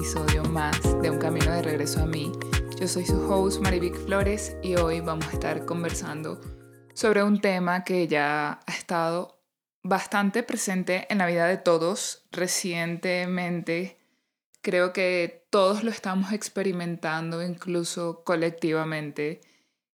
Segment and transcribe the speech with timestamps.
[0.00, 2.32] episodio más de Un Camino de Regreso a mí.
[2.80, 6.40] Yo soy su host Marivic Flores y hoy vamos a estar conversando
[6.94, 9.42] sobre un tema que ya ha estado
[9.82, 13.98] bastante presente en la vida de todos recientemente.
[14.62, 19.42] Creo que todos lo estamos experimentando incluso colectivamente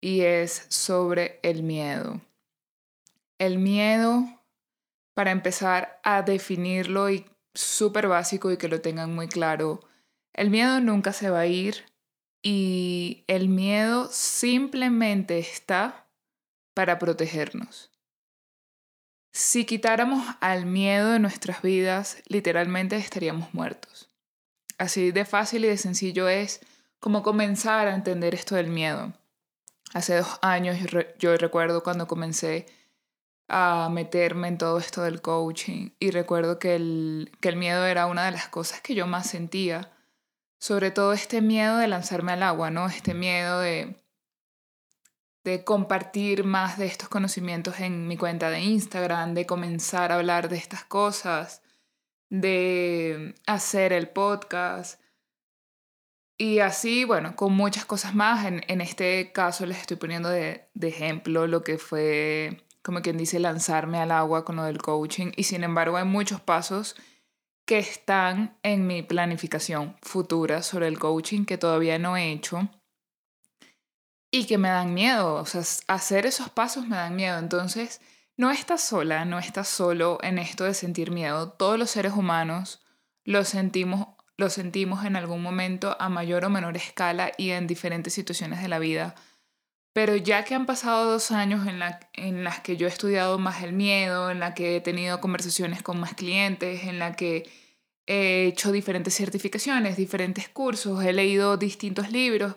[0.01, 2.23] y es sobre el miedo.
[3.37, 4.25] El miedo,
[5.13, 9.81] para empezar a definirlo y súper básico y que lo tengan muy claro.
[10.33, 11.85] El miedo nunca se va a ir
[12.43, 16.07] y el miedo simplemente está
[16.75, 17.91] para protegernos.
[19.33, 24.09] Si quitáramos al miedo de nuestras vidas, literalmente estaríamos muertos.
[24.79, 26.61] Así de fácil y de sencillo es
[26.99, 29.13] como comenzar a entender esto del miedo.
[29.93, 30.79] Hace dos años
[31.19, 32.67] yo recuerdo cuando comencé
[33.49, 38.07] a meterme en todo esto del coaching y recuerdo que el, que el miedo era
[38.07, 39.91] una de las cosas que yo más sentía,
[40.61, 42.87] sobre todo este miedo de lanzarme al agua, ¿no?
[42.87, 43.97] Este miedo de,
[45.43, 50.51] de compartir más de estos conocimientos en mi cuenta de Instagram, de comenzar a hablar
[50.51, 51.63] de estas cosas,
[52.29, 55.01] de hacer el podcast.
[56.37, 58.45] Y así, bueno, con muchas cosas más.
[58.45, 63.19] En, en este caso les estoy poniendo de, de ejemplo lo que fue como quien
[63.19, 66.97] dice, lanzarme al agua con lo del coaching y sin embargo hay muchos pasos
[67.71, 72.69] que están en mi planificación futura sobre el coaching que todavía no he hecho
[74.33, 78.01] y que me dan miedo, o sea, hacer esos pasos me dan miedo, entonces
[78.37, 82.83] no estás sola, no estás solo en esto de sentir miedo, todos los seres humanos
[83.23, 88.13] lo sentimos lo sentimos en algún momento a mayor o menor escala y en diferentes
[88.15, 89.15] situaciones de la vida.
[89.93, 93.39] Pero ya que han pasado dos años en, la, en las que yo he estudiado
[93.39, 97.51] más el miedo, en la que he tenido conversaciones con más clientes, en la que
[98.11, 102.57] he hecho diferentes certificaciones, diferentes cursos, he leído distintos libros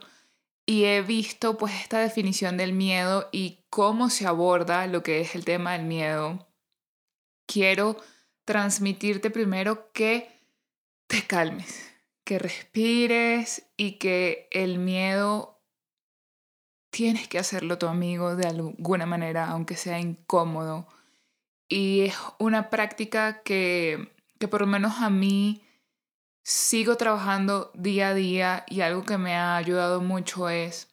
[0.65, 5.35] y he visto pues esta definición del miedo y cómo se aborda lo que es
[5.35, 6.47] el tema del miedo,
[7.45, 7.97] quiero
[8.45, 10.27] transmitirte primero que
[11.05, 11.93] te calmes,
[12.23, 15.61] que respires y que el miedo
[16.89, 20.87] tienes que hacerlo tu amigo de alguna manera, aunque sea incómodo.
[21.69, 24.12] Y es una práctica que,
[24.43, 25.63] que por lo menos a mí
[26.43, 30.89] sigo trabajando día a día y algo que me ha ayudado mucho es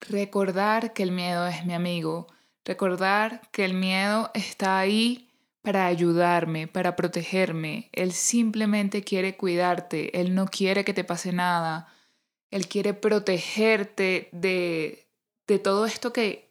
[0.00, 2.26] recordar que el miedo es mi amigo,
[2.64, 5.30] recordar que el miedo está ahí
[5.62, 7.88] para ayudarme, para protegerme.
[7.92, 11.86] Él simplemente quiere cuidarte, él no quiere que te pase nada.
[12.50, 15.06] Él quiere protegerte de,
[15.46, 16.50] de todo esto que,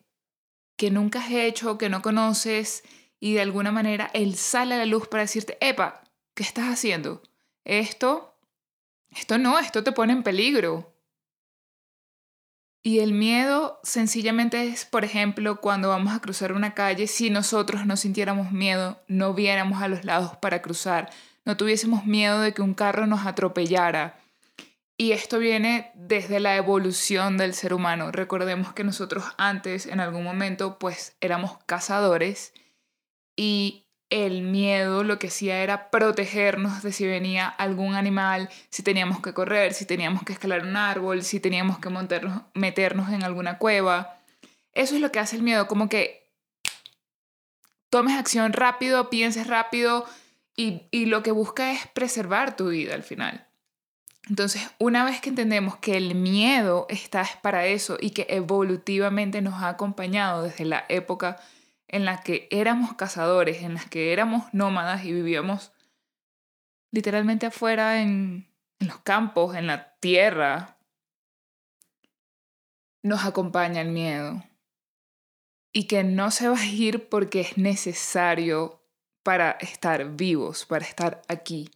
[0.78, 2.86] que nunca has hecho, que no conoces,
[3.20, 6.02] y de alguna manera Él sale a la luz para decirte, epa,
[6.34, 7.22] ¿qué estás haciendo?
[7.66, 8.36] Esto,
[9.12, 10.94] esto no, esto te pone en peligro.
[12.82, 17.86] Y el miedo sencillamente es, por ejemplo, cuando vamos a cruzar una calle, si nosotros
[17.86, 21.10] no sintiéramos miedo, no viéramos a los lados para cruzar,
[21.44, 24.18] no tuviésemos miedo de que un carro nos atropellara,
[25.02, 28.12] y esto viene desde la evolución del ser humano.
[28.12, 32.52] Recordemos que nosotros antes, en algún momento, pues éramos cazadores
[33.40, 39.22] y el miedo lo que hacía era protegernos de si venía algún animal, si teníamos
[39.22, 41.90] que correr, si teníamos que escalar un árbol, si teníamos que
[42.54, 44.20] meternos en alguna cueva.
[44.74, 46.30] Eso es lo que hace el miedo, como que
[47.90, 50.06] tomes acción rápido, pienses rápido
[50.54, 53.48] y, y lo que busca es preservar tu vida al final.
[54.28, 59.64] Entonces, una vez que entendemos que el miedo está para eso y que evolutivamente nos
[59.64, 61.40] ha acompañado desde la época
[61.90, 65.74] en la que éramos cazadores, en la que éramos nómadas y vivíamos
[66.92, 68.48] literalmente afuera en,
[68.80, 70.78] en los campos, en la tierra,
[73.04, 74.44] nos acompaña el miedo.
[75.74, 78.84] Y que no se va a ir porque es necesario
[79.24, 81.70] para estar vivos, para estar aquí.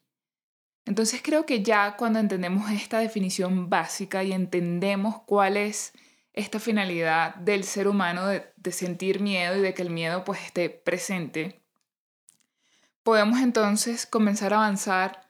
[0.85, 5.93] Entonces creo que ya cuando entendemos esta definición básica y entendemos cuál es
[6.33, 10.69] esta finalidad del ser humano de, sentir miedo y de que el miedo pues esté
[10.69, 11.61] presente,
[13.03, 15.27] podemos entonces comenzar a avanzar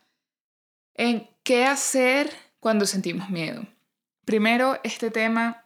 [0.96, 3.66] en qué hacer cuando sentimos miedo.
[4.26, 5.66] Primero, este tema,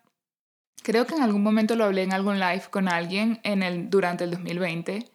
[0.81, 4.23] creo que en algún momento lo hablé en algún live con alguien en el, durante
[4.23, 5.11] el 2020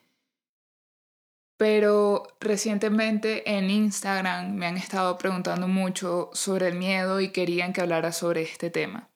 [1.62, 7.80] pero recientemente en Instagram me han estado preguntando mucho sobre el miedo y querían que
[7.80, 9.11] hablara sobre este tema.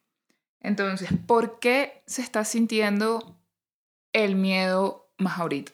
[0.61, 3.39] Entonces, ¿por qué se está sintiendo
[4.13, 5.73] el miedo más ahorita?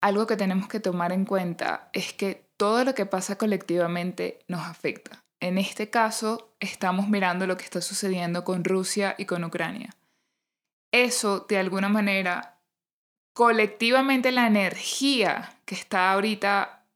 [0.00, 4.66] Algo que tenemos que tomar en cuenta es que todo lo que pasa colectivamente nos
[4.66, 5.24] afecta.
[5.40, 9.90] En este caso, estamos mirando lo que está sucediendo con Rusia y con Ucrania.
[10.92, 12.58] Eso, de alguna manera,
[13.34, 16.86] colectivamente la energía que está ahorita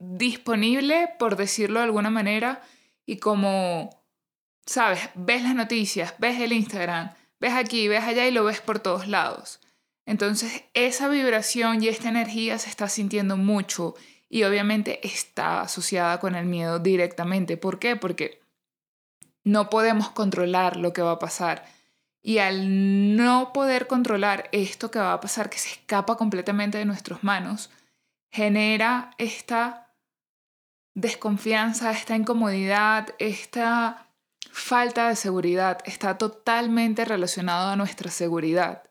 [0.00, 2.62] disponible, por decirlo de alguna manera,
[3.06, 4.01] y como,
[4.66, 8.78] sabes, ves las noticias, ves el Instagram, ves aquí, ves allá y lo ves por
[8.78, 9.60] todos lados.
[10.06, 13.94] Entonces, esa vibración y esta energía se está sintiendo mucho
[14.28, 17.56] y obviamente está asociada con el miedo directamente.
[17.56, 17.96] ¿Por qué?
[17.96, 18.40] Porque
[19.44, 21.64] no podemos controlar lo que va a pasar.
[22.22, 26.84] Y al no poder controlar esto que va a pasar, que se escapa completamente de
[26.84, 27.70] nuestras manos,
[28.30, 29.92] genera esta
[30.94, 34.11] desconfianza, esta incomodidad, esta
[34.52, 35.78] falta de seguridad.
[35.84, 38.82] Está totalmente relacionado a nuestra seguridad.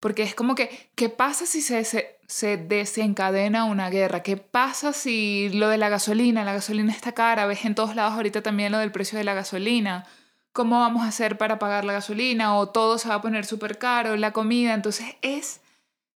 [0.00, 4.22] Porque es como que, ¿qué pasa si se, se, desencadena una guerra?
[4.22, 7.46] ¿Qué pasa si lo de la gasolina, la gasolina está cara?
[7.46, 10.06] Ves en todos lados ahorita también lo del precio de la gasolina.
[10.52, 12.56] ¿Cómo vamos a hacer para pagar la gasolina?
[12.56, 14.74] O todo se va a poner súper caro, la comida.
[14.74, 15.60] Entonces es,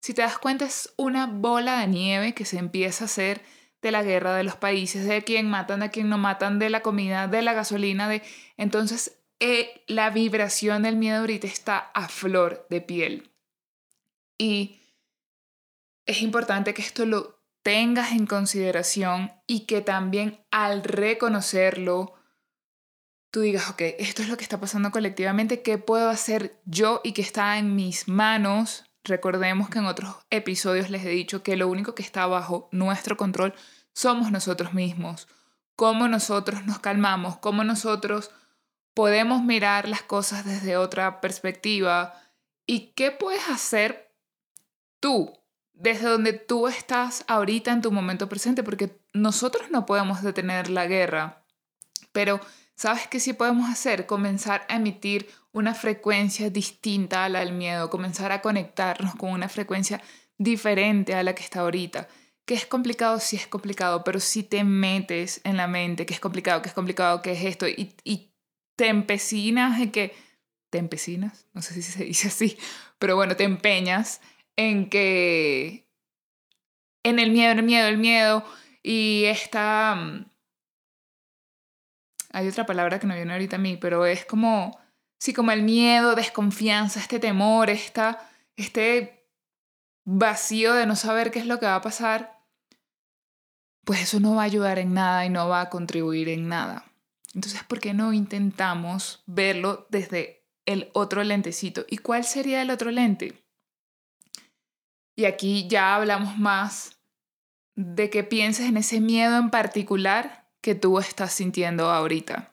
[0.01, 3.43] si te das cuenta, es una bola de nieve que se empieza a hacer
[3.83, 6.83] de la guerra de los países, de quién matan, de quién no matan, de la
[6.83, 8.23] comida, de la gasolina, de...
[8.57, 13.31] Entonces eh, la vibración del miedo ahorita está a flor de piel.
[14.37, 14.81] Y
[16.07, 22.15] es importante que esto lo tengas en consideración y que también al reconocerlo,
[23.31, 27.13] tú digas, ok, esto es lo que está pasando colectivamente, ¿qué puedo hacer yo y
[27.13, 28.88] que está en mis manos?
[29.05, 33.17] Recordemos que en otros episodios les he dicho que lo único que está bajo nuestro
[33.17, 33.55] control
[33.93, 35.29] somos nosotros mismos.
[35.77, 38.31] Cómo nosotros nos calmamos, cómo nosotros
[38.95, 42.21] podemos mirar las cosas desde otra perspectiva
[42.67, 44.13] y qué puedes hacer
[45.01, 45.39] tú,
[45.73, 50.87] desde donde tú estás ahorita en tu momento presente, porque nosotros no podemos detener la
[50.87, 51.45] guerra,
[52.13, 52.41] pero
[52.79, 54.07] ¿sabes qué sí podemos hacer?
[54.07, 59.49] Comenzar a emitir una frecuencia distinta a la del miedo, comenzar a conectarnos con una
[59.49, 60.01] frecuencia
[60.39, 62.09] diferente a la que está ahorita.
[62.47, 66.21] Que es complicado, sí es complicado, pero si te metes en la mente que es
[66.21, 68.31] complicado, que es complicado, que es esto, y, y
[68.77, 70.15] te empecinas en que...
[70.71, 71.47] ¿Te empecinas?
[71.55, 72.59] No sé si se dice así,
[72.99, 74.21] pero bueno, te empeñas
[74.55, 75.89] en que,
[77.03, 78.45] en el miedo, el miedo, el miedo,
[78.83, 80.27] y esta, mm,
[82.39, 84.79] hay otra palabra que no viene ahorita a mí, pero es como,
[85.19, 89.27] sí, como el miedo, desconfianza, este temor, esta, este
[90.05, 92.39] vacío de no saber qué es lo que va a pasar,
[93.85, 96.85] pues eso no va a ayudar en nada y no va a contribuir en nada.
[97.35, 101.85] Entonces, ¿por qué no intentamos verlo desde el otro lentecito?
[101.89, 103.35] ¿Y cuál sería el otro lente?
[105.17, 107.01] Y aquí ya hablamos más
[107.75, 112.53] de que pienses en ese miedo en particular que tú estás sintiendo ahorita.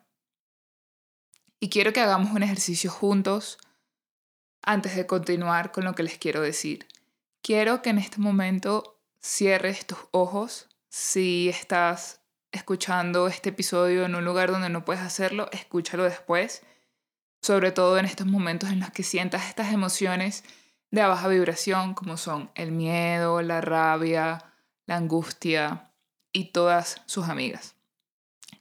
[1.60, 3.58] Y quiero que hagamos un ejercicio juntos
[4.62, 6.88] antes de continuar con lo que les quiero decir.
[7.42, 10.68] Quiero que en este momento cierres tus ojos.
[10.90, 16.64] Si estás escuchando este episodio en un lugar donde no puedes hacerlo, escúchalo después.
[17.42, 20.44] Sobre todo en estos momentos en los que sientas estas emociones
[20.92, 24.54] de baja vibración como son el miedo, la rabia,
[24.86, 25.92] la angustia
[26.32, 27.75] y todas sus amigas.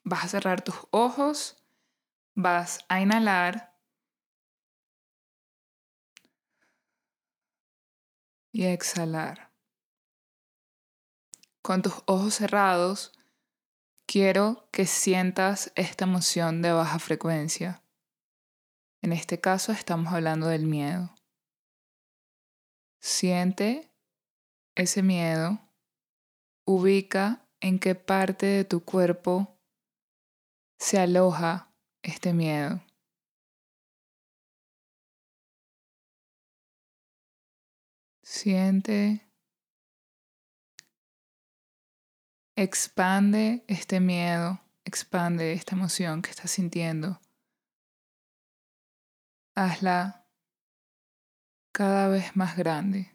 [0.04, 1.56] Vas a cerrar tus ojos,
[2.34, 3.75] vas a inhalar
[8.52, 9.50] y exhalar.
[11.62, 13.18] Con tus ojos cerrados,
[14.06, 17.82] quiero que sientas esta emoción de baja frecuencia.
[19.00, 21.14] En este caso estamos hablando del miedo.
[23.00, 23.90] Siente
[24.75, 25.58] ese miedo,
[26.66, 29.53] ubica en qué parte de tu cuerpo
[30.85, 31.73] se aloja
[32.03, 32.83] este miedo.
[38.23, 39.26] Siente,
[42.55, 47.19] expande este miedo, expande esta emoción que estás sintiendo.
[49.55, 50.26] Hazla
[51.73, 53.13] cada vez más grande.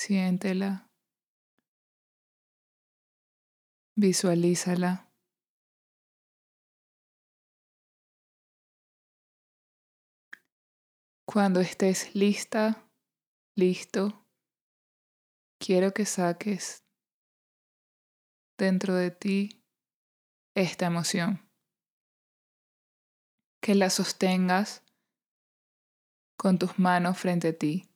[0.00, 0.88] Siéntela.
[3.96, 5.12] Visualízala.
[11.26, 12.88] Cuando estés lista,
[13.56, 14.24] listo,
[15.58, 16.84] quiero que saques
[18.56, 19.64] dentro de ti
[20.54, 21.50] esta emoción.
[23.60, 24.84] Que la sostengas
[26.36, 27.90] con tus manos frente a ti.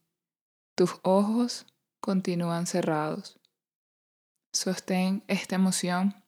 [0.75, 1.72] Tus ojos
[2.03, 3.39] continúan cerrados.
[4.53, 6.25] Sostén esta emoción.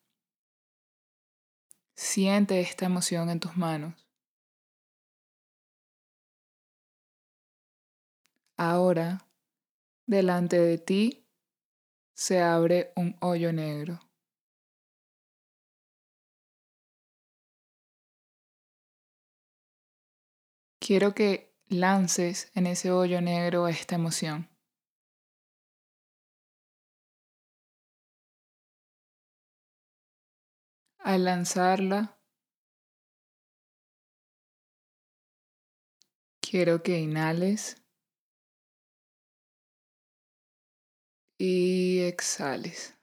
[1.97, 4.07] Siente esta emoción en tus manos.
[8.57, 9.27] Ahora,
[10.07, 11.27] delante de ti,
[12.15, 13.99] se abre un hoyo negro.
[20.79, 24.54] Quiero que lances en ese hoyo negro esta emoción.
[31.05, 32.19] Al lanzarla,
[36.41, 37.77] quiero que inhales
[41.39, 42.95] y exhales.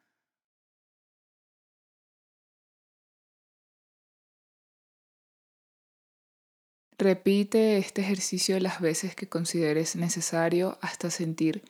[6.98, 11.63] Repite este ejercicio las veces que consideres necesario hasta sentir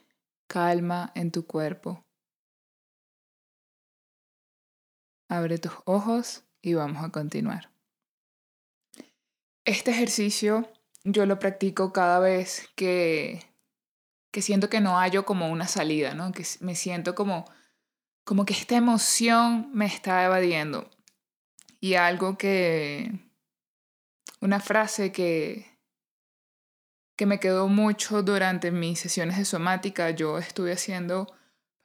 [0.47, 2.05] calma en tu cuerpo.
[5.31, 7.71] Abre tus ojos y vamos a continuar.
[9.63, 10.69] Este ejercicio
[11.05, 13.41] yo lo practico cada vez que,
[14.31, 16.33] que siento que no hallo como una salida, ¿no?
[16.33, 17.45] Que me siento como,
[18.25, 20.89] como que esta emoción me está evadiendo.
[21.79, 23.17] Y algo que,
[24.41, 25.79] una frase que,
[27.15, 30.09] que me quedó mucho durante mis sesiones de somática.
[30.09, 31.33] Yo estuve haciendo,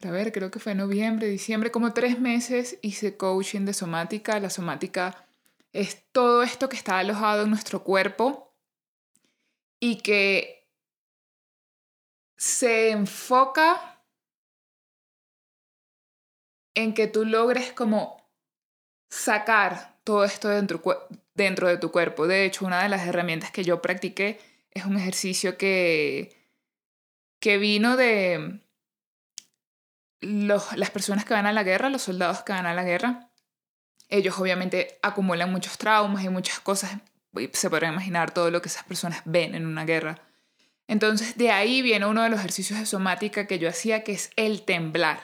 [0.02, 4.38] a ver, creo que fue noviembre, diciembre, como tres meses hice coaching de somática.
[4.40, 5.26] La somática
[5.72, 8.54] es todo esto que está alojado en nuestro cuerpo
[9.80, 10.68] y que
[12.36, 14.02] se enfoca
[16.74, 18.22] en que tú logres como
[19.08, 20.82] sacar todo esto dentro,
[21.34, 22.26] dentro de tu cuerpo.
[22.26, 24.38] De hecho, una de las herramientas que yo practiqué
[24.70, 26.36] es un ejercicio que,
[27.40, 28.60] que vino de
[30.20, 33.30] los, las personas que van a la guerra, los soldados que van a la guerra.
[34.08, 36.98] Ellos obviamente acumulan muchos traumas y muchas cosas.
[37.52, 40.20] Se podrán imaginar todo lo que esas personas ven en una guerra.
[40.88, 44.30] Entonces de ahí viene uno de los ejercicios de somática que yo hacía, que es
[44.36, 45.20] el temblar.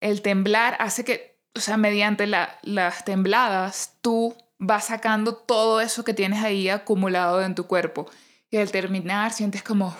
[0.00, 6.14] El temblar hace que, o sea, mediante las tembladas, tú vas sacando todo eso que
[6.14, 8.08] tienes ahí acumulado en tu cuerpo.
[8.50, 9.96] Y al terminar sientes como...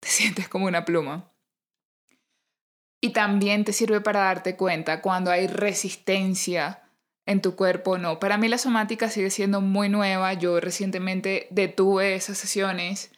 [0.00, 1.31] Te sientes como una pluma.
[3.04, 6.82] Y también te sirve para darte cuenta cuando hay resistencia
[7.26, 8.18] en tu cuerpo no.
[8.18, 10.32] Para mí la somática sigue siendo muy nueva.
[10.34, 13.10] Yo recientemente detuve esas sesiones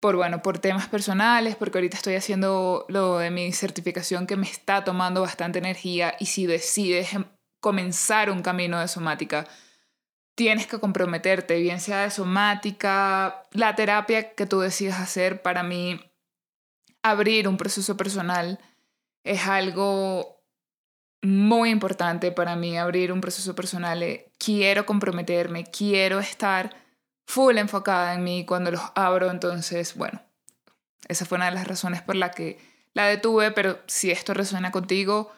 [0.00, 4.46] por, bueno, por temas personales, porque ahorita estoy haciendo lo de mi certificación que me
[4.46, 7.24] está tomando bastante energía y si decides em,
[7.60, 9.46] comenzar un camino de somática,
[10.34, 16.00] tienes que comprometerte, bien sea de somática, la terapia que tú decidas hacer, para mí,
[17.02, 18.58] abrir un proceso personal
[19.24, 20.42] es algo
[21.22, 24.02] muy importante para mí, abrir un proceso personal.
[24.02, 26.74] Eh, quiero comprometerme, quiero estar
[27.26, 30.20] full enfocada en mí cuando los abro, entonces, bueno,
[31.08, 32.58] esa fue una de las razones por la que
[32.92, 35.32] la detuve, pero si esto resuena contigo,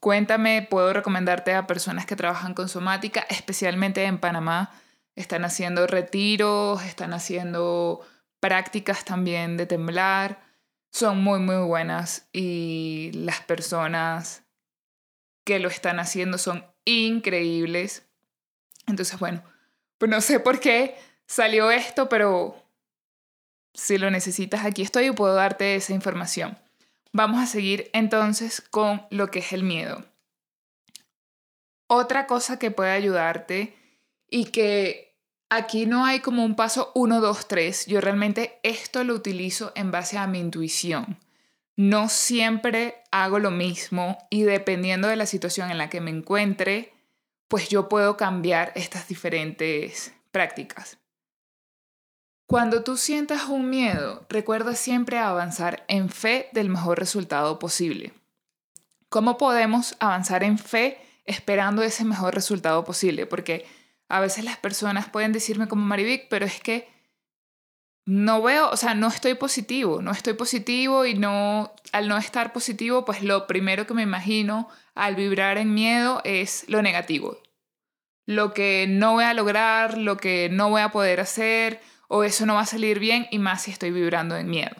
[0.00, 4.70] Cuéntame, puedo recomendarte a personas que trabajan con somática, especialmente en Panamá.
[5.14, 8.00] Están haciendo retiros, están haciendo
[8.40, 10.43] prácticas también de temblar.
[10.94, 14.44] Son muy, muy buenas y las personas
[15.42, 18.06] que lo están haciendo son increíbles.
[18.86, 19.42] Entonces, bueno,
[19.98, 20.96] pues no sé por qué
[21.26, 22.62] salió esto, pero
[23.72, 26.56] si lo necesitas, aquí estoy y puedo darte esa información.
[27.10, 30.04] Vamos a seguir entonces con lo que es el miedo.
[31.88, 33.76] Otra cosa que puede ayudarte
[34.30, 35.13] y que
[35.48, 37.86] aquí no hay como un paso 1, 2, 3.
[37.86, 41.18] Yo realmente esto lo utilizo en base a mi intuición.
[41.76, 46.92] No siempre hago lo mismo y dependiendo de la situación en la que me encuentre,
[47.48, 50.98] pues yo puedo cambiar estas diferentes prácticas.
[52.46, 58.12] Cuando tú sientas un miedo, recuerda siempre avanzar en fe del mejor resultado posible.
[59.08, 63.26] ¿Cómo podemos avanzar en fe esperando ese mejor resultado posible?
[63.26, 63.66] Porque
[64.14, 66.88] a veces las personas pueden decirme como Marivic, pero es que
[68.06, 72.52] no veo, o sea, no estoy positivo, no estoy positivo y no, al no estar
[72.52, 77.38] positivo, pues lo primero que me imagino al vibrar en miedo es lo negativo.
[78.24, 82.46] Lo que no voy a lograr, lo que no voy a poder hacer, o eso
[82.46, 84.76] no va a salir bien y más si estoy vibrando en miedo.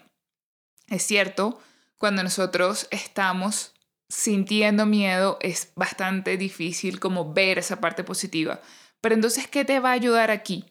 [0.87, 1.61] Es cierto,
[1.99, 3.75] cuando nosotros estamos
[4.09, 8.61] sintiendo miedo es bastante difícil como ver esa parte positiva.
[9.05, 10.65] Pero entonces, ¿qué te va a ayudar aquí?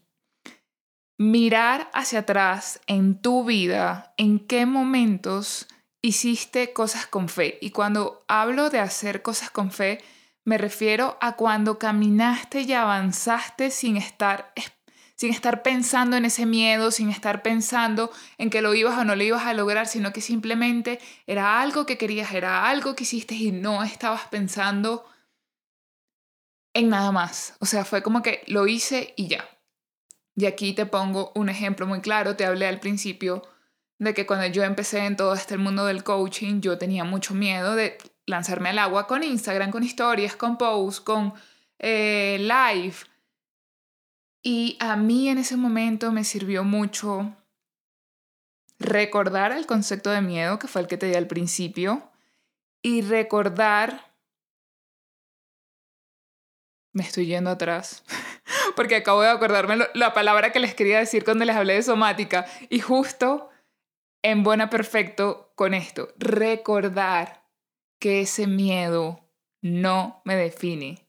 [1.19, 5.67] mirar hacia atrás en tu vida, en qué momentos
[6.01, 7.59] hiciste cosas con fe.
[7.61, 10.03] Y cuando hablo de hacer cosas con fe,
[10.43, 14.51] me refiero a cuando caminaste y avanzaste sin estar
[15.15, 19.15] sin estar pensando en ese miedo, sin estar pensando en que lo ibas o no
[19.15, 23.35] lo ibas a lograr, sino que simplemente era algo que querías, era algo que hiciste
[23.35, 25.05] y no estabas pensando
[26.73, 27.55] en nada más.
[27.59, 29.45] O sea, fue como que lo hice y ya.
[30.35, 33.43] Y aquí te pongo un ejemplo muy claro, te hablé al principio
[33.99, 37.75] de que cuando yo empecé en todo este mundo del coaching, yo tenía mucho miedo
[37.75, 41.33] de lanzarme al agua con Instagram, con historias, con posts, con
[41.79, 42.95] eh, live.
[44.41, 47.35] Y a mí en ese momento me sirvió mucho
[48.79, 52.11] recordar el concepto de miedo, que fue el que te di al principio,
[52.81, 54.12] y recordar...
[56.93, 58.03] Me estoy yendo atrás,
[58.75, 62.45] porque acabo de acordarme la palabra que les quería decir cuando les hablé de somática,
[62.69, 63.49] y justo
[64.21, 67.43] en buena perfecto con esto, recordar
[67.99, 69.19] que ese miedo
[69.61, 71.07] no me define.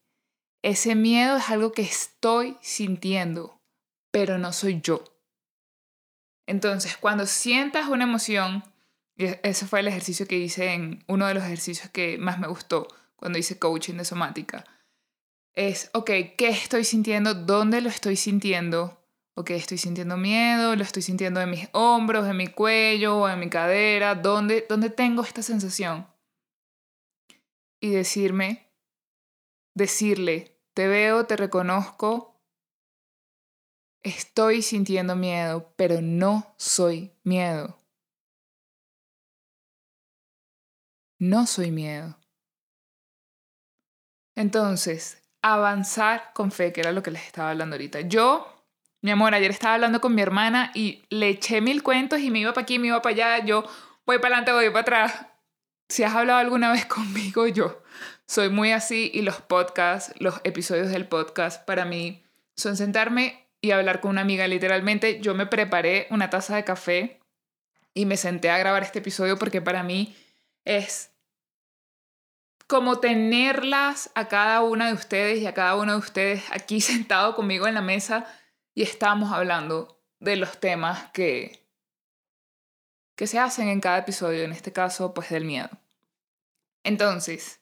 [0.62, 3.60] Ese miedo es algo que estoy sintiendo,
[4.10, 5.04] pero no soy yo.
[6.46, 8.64] Entonces, cuando sientas una emoción,
[9.16, 12.38] y e-, ese fue el ejercicio que hice en uno de los ejercicios que más
[12.38, 14.64] me gustó cuando hice coaching de somática,
[15.54, 17.34] es, ok, ¿qué estoy sintiendo?
[17.34, 19.00] ¿Dónde lo estoy sintiendo?
[19.36, 23.50] Ok, estoy sintiendo miedo, lo estoy sintiendo en mis hombros, en mi cuello, en mi
[23.50, 26.06] cadera, ¿dónde, dónde tengo esta sensación?
[27.80, 28.70] Y decirme,
[29.74, 32.40] decirle, te veo, te reconozco.
[34.02, 37.78] Estoy sintiendo miedo, pero no soy miedo.
[41.18, 42.18] No soy miedo.
[44.36, 48.00] Entonces, avanzar con fe, que era lo que les estaba hablando ahorita.
[48.00, 48.64] Yo,
[49.02, 52.38] mi amor, ayer estaba hablando con mi hermana y le eché mil cuentos y me
[52.38, 53.62] iba para aquí, me iba para allá, yo
[54.06, 55.26] voy para adelante, voy para atrás.
[55.86, 57.82] Si has hablado alguna vez conmigo, yo
[58.26, 62.24] soy muy así y los podcasts, los episodios del podcast para mí
[62.56, 64.48] son sentarme y hablar con una amiga.
[64.48, 67.20] Literalmente yo me preparé una taza de café
[67.92, 70.16] y me senté a grabar este episodio porque para mí
[70.64, 71.10] es
[72.74, 77.36] como tenerlas a cada una de ustedes y a cada uno de ustedes aquí sentado
[77.36, 78.26] conmigo en la mesa
[78.74, 81.68] y estamos hablando de los temas que,
[83.14, 85.70] que se hacen en cada episodio, en este caso pues del miedo.
[86.82, 87.60] Entonces,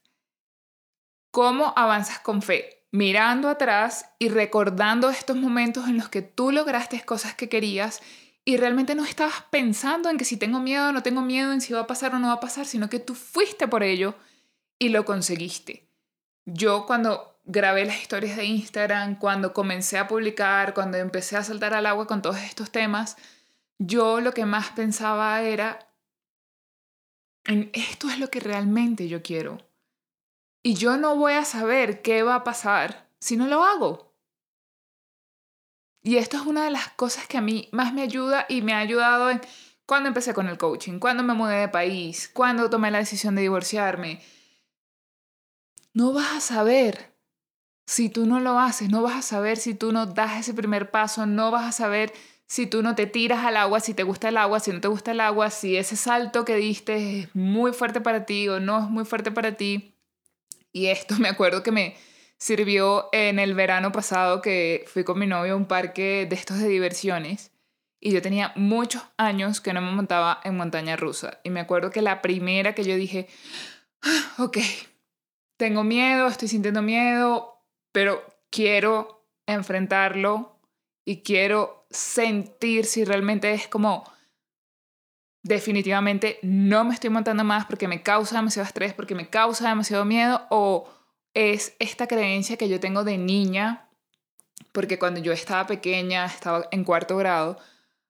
[1.31, 2.87] ¿Cómo avanzas con fe?
[2.90, 8.01] Mirando atrás y recordando estos momentos en los que tú lograste cosas que querías
[8.46, 11.61] y realmente no estabas pensando en que si tengo miedo o no tengo miedo, en
[11.61, 14.14] si va a pasar o no va a pasar, sino que tú fuiste por ello
[14.83, 15.88] y lo conseguiste.
[16.45, 21.73] Yo cuando grabé las historias de Instagram, cuando comencé a publicar, cuando empecé a saltar
[21.73, 23.16] al agua con todos estos temas,
[23.79, 25.88] yo lo que más pensaba era
[27.45, 29.59] en esto es lo que realmente yo quiero.
[30.64, 34.12] Y yo no voy a saber qué va a pasar si no lo hago.
[36.03, 38.75] Y esto es una de las cosas que a mí más me ayuda y me
[38.75, 39.40] ha ayudado en
[39.87, 43.42] cuando empecé con el coaching, cuando me mudé de país, cuando tomé la decisión de
[43.42, 44.21] divorciarme.
[45.94, 47.12] No vas a saber
[47.87, 50.90] si tú no lo haces, no vas a saber si tú no das ese primer
[50.90, 52.12] paso, no vas a saber
[52.46, 54.88] si tú no te tiras al agua, si te gusta el agua, si no te
[54.88, 58.85] gusta el agua, si ese salto que diste es muy fuerte para ti o no
[58.85, 59.94] es muy fuerte para ti.
[60.72, 61.96] Y esto me acuerdo que me
[62.38, 66.59] sirvió en el verano pasado que fui con mi novio a un parque de estos
[66.59, 67.52] de diversiones.
[68.00, 71.40] Y yo tenía muchos años que no me montaba en montaña rusa.
[71.44, 73.28] Y me acuerdo que la primera que yo dije,
[74.02, 74.59] ah, ok,
[75.62, 78.20] tengo miedo, estoy sintiendo miedo, pero
[78.51, 80.59] quiero enfrentarlo
[81.05, 84.03] y quiero sentir si realmente es como
[85.44, 90.05] definitivamente no me estoy montando más porque me causa demasiado estrés, porque me causa demasiado
[90.05, 90.88] miedo o
[91.33, 93.88] es esta creencia que yo tengo de niña,
[94.72, 97.57] porque cuando yo estaba pequeña, estaba en cuarto grado,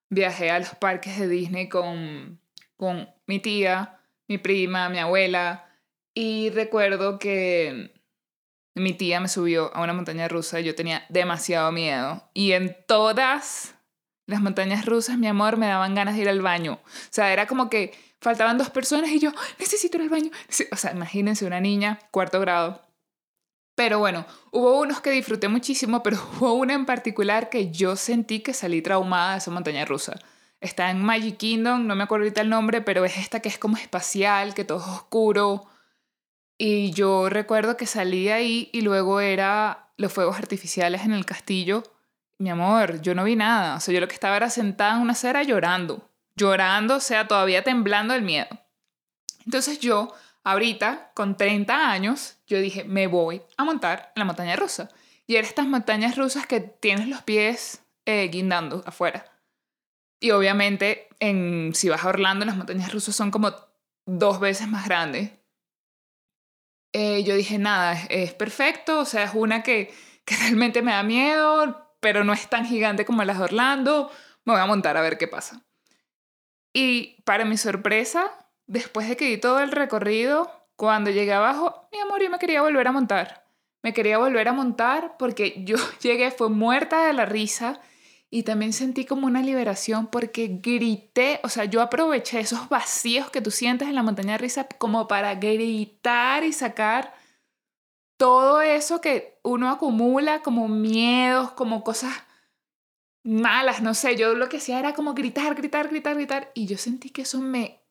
[0.08, 2.40] viajé a los parques de Disney con,
[2.78, 5.68] con mi tía, mi prima, mi abuela,
[6.14, 7.92] y recuerdo que
[8.74, 12.22] mi tía me subió a una montaña rusa y yo tenía demasiado miedo.
[12.34, 13.74] Y en todas
[14.26, 16.80] las montañas rusas, mi amor, me daban ganas de ir al baño.
[16.84, 20.30] O sea, era como que faltaban dos personas y yo, necesito ir al baño.
[20.70, 22.82] O sea, imagínense una niña, cuarto grado.
[23.74, 28.40] Pero bueno, hubo unos que disfruté muchísimo, pero hubo una en particular que yo sentí
[28.40, 30.18] que salí traumada de esa montaña rusa.
[30.60, 33.58] Está en Magic Kingdom, no me acuerdo ahorita el nombre, pero es esta que es
[33.58, 35.66] como espacial, que todo es oscuro.
[36.64, 41.82] Y yo recuerdo que salí ahí y luego era los fuegos artificiales en el castillo
[42.38, 43.74] Mi amor, yo no vi nada.
[43.74, 46.08] O sea, yo lo que estaba era sentada en una acera llorando.
[46.36, 48.46] Llorando, o sea, todavía temblando el miedo.
[49.44, 54.54] Entonces yo, ahorita, con 30 años, yo dije, me voy a montar en la montaña
[54.54, 54.88] rusa.
[55.26, 59.24] Y era estas montañas rusas que tienes los pies eh, guindando afuera.
[60.20, 63.52] Y obviamente, en, si vas a Orlando, las montañas rusas son como
[64.06, 65.41] dos veces más grandes.
[66.92, 71.02] Eh, yo dije, nada, es, perfecto, o sea, es una que, que realmente me da
[71.02, 74.10] miedo, pero no es tan gigante como las de Orlando.
[74.44, 75.62] Me voy a montar a ver qué pasa.
[76.72, 78.30] Y para mi sorpresa,
[78.66, 82.62] después de que di todo el recorrido, cuando llegué abajo, mi amor, yo me quería
[82.62, 83.46] volver a montar.
[83.82, 87.80] Me quería volver a montar porque yo llegué, fue muerta de la risa
[88.34, 93.42] y también sentí como una liberación porque grité, o sea, yo aproveché esos vacíos que
[93.42, 97.14] tú sientes en la montaña de risa como para gritar y sacar
[98.16, 102.10] todo eso que uno acumula como miedos, como cosas
[103.22, 106.78] malas, no sé, yo lo que hacía era como gritar, gritar, gritar, gritar y yo
[106.78, 107.82] sentí que eso me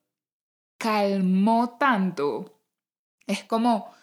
[0.79, 2.59] calmó tanto.
[3.27, 3.93] Es como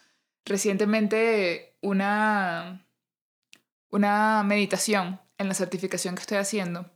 [0.45, 2.87] recientemente una
[3.91, 6.91] una meditación en la certificación que estoy haciendo.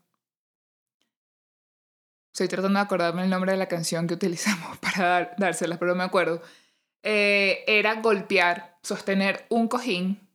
[2.33, 5.95] Estoy tratando de acordarme el nombre de la canción que utilizamos para dar, dársela, pero
[5.95, 6.43] me acuerdo.
[7.03, 10.29] Eh, era golpear, sostener un cojín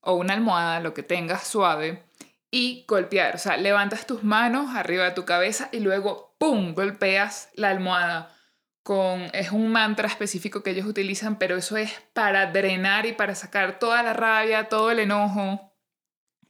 [0.00, 2.02] o una almohada, lo que tengas suave,
[2.50, 3.34] y golpear.
[3.34, 8.36] O sea, levantas tus manos arriba de tu cabeza y luego, ¡pum!, golpeas la almohada.
[8.82, 13.34] Con, es un mantra específico que ellos utilizan, pero eso es para drenar y para
[13.36, 15.72] sacar toda la rabia, todo el enojo,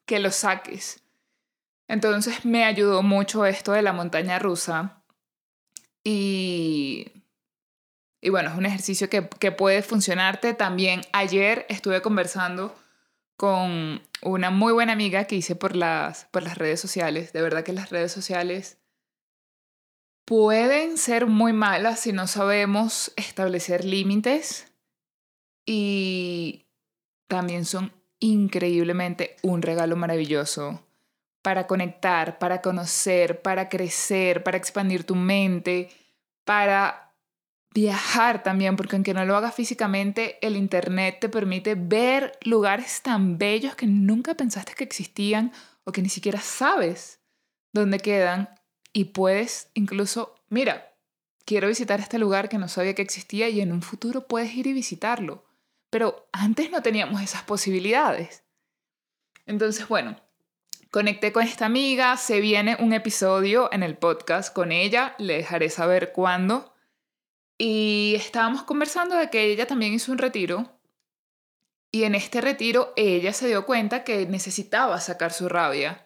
[0.06, 1.01] que lo saques.
[1.88, 5.02] Entonces me ayudó mucho esto de la montaña rusa
[6.04, 7.12] y,
[8.20, 10.54] y bueno, es un ejercicio que, que puede funcionarte.
[10.54, 12.74] También ayer estuve conversando
[13.36, 17.32] con una muy buena amiga que hice por las, por las redes sociales.
[17.32, 18.78] De verdad que las redes sociales
[20.24, 24.72] pueden ser muy malas si no sabemos establecer límites
[25.66, 26.66] y
[27.28, 30.86] también son increíblemente un regalo maravilloso
[31.42, 35.90] para conectar, para conocer, para crecer, para expandir tu mente,
[36.44, 37.12] para
[37.74, 43.38] viajar también, porque aunque no lo hagas físicamente, el Internet te permite ver lugares tan
[43.38, 45.52] bellos que nunca pensaste que existían
[45.84, 47.20] o que ni siquiera sabes
[47.72, 48.48] dónde quedan
[48.92, 50.94] y puedes incluso, mira,
[51.44, 54.66] quiero visitar este lugar que no sabía que existía y en un futuro puedes ir
[54.66, 55.44] y visitarlo.
[55.90, 58.44] Pero antes no teníamos esas posibilidades.
[59.46, 60.16] Entonces, bueno,
[60.92, 65.70] Conecté con esta amiga, se viene un episodio en el podcast con ella, le dejaré
[65.70, 66.74] saber cuándo.
[67.56, 70.78] Y estábamos conversando de que ella también hizo un retiro.
[71.90, 76.04] Y en este retiro ella se dio cuenta que necesitaba sacar su rabia.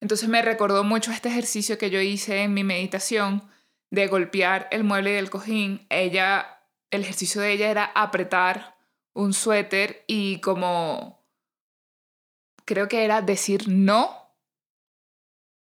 [0.00, 3.48] Entonces me recordó mucho este ejercicio que yo hice en mi meditación
[3.90, 5.86] de golpear el mueble del cojín.
[5.90, 8.74] Ella, el ejercicio de ella era apretar
[9.12, 11.24] un suéter y como
[12.64, 14.23] creo que era decir no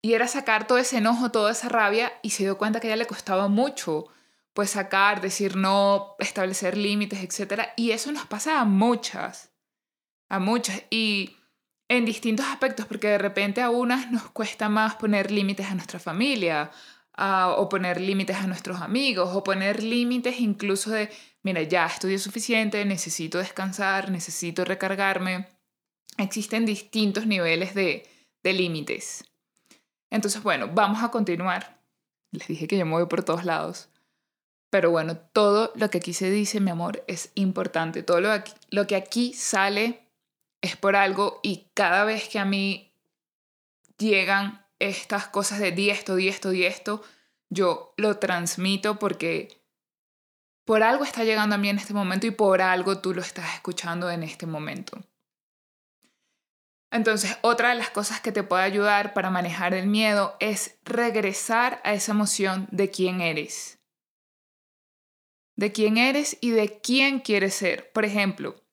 [0.05, 2.91] y era sacar todo ese enojo, toda esa rabia y se dio cuenta que a
[2.91, 4.05] ella le costaba mucho
[4.53, 7.69] pues sacar, decir no, establecer límites, etc.
[7.75, 9.49] Y eso nos pasa a muchas,
[10.29, 10.83] a muchas.
[10.91, 11.35] Y
[11.87, 15.97] en distintos aspectos, porque de repente a unas nos cuesta más poner límites a nuestra
[15.97, 16.69] familia,
[17.17, 21.09] o poner límites a nuestros amigos, o poner límites incluso de,
[21.41, 25.47] mira, ya estudié suficiente, necesito descansar, necesito recargarme.
[26.19, 28.07] Existen distintos niveles de,
[28.43, 29.23] de límites.
[30.15, 31.77] Entonces, bueno, vamos a continuar.
[32.31, 33.89] Les dije que yo me voy por todos lados.
[34.69, 38.01] Pero bueno, todo lo que aquí se dice, mi amor, es importante.
[38.01, 40.07] Todo lo, que aquí sale
[40.61, 42.93] es por algo y cada vez que a mí
[43.97, 47.03] llegan estas cosas de di esto, di esto, di esto,
[47.49, 49.61] yo lo transmito porque
[50.63, 53.53] por algo está llegando a mí en este momento y por algo tú lo estás
[53.53, 54.97] escuchando en este momento.
[56.95, 61.81] Entonces, otra de las cosas que te puede ayudar para manejar el miedo es regresar
[61.83, 63.79] a esa emoción de quién eres.
[65.57, 67.91] De quién eres y de quién quieres ser.
[67.91, 68.63] Por ejemplo,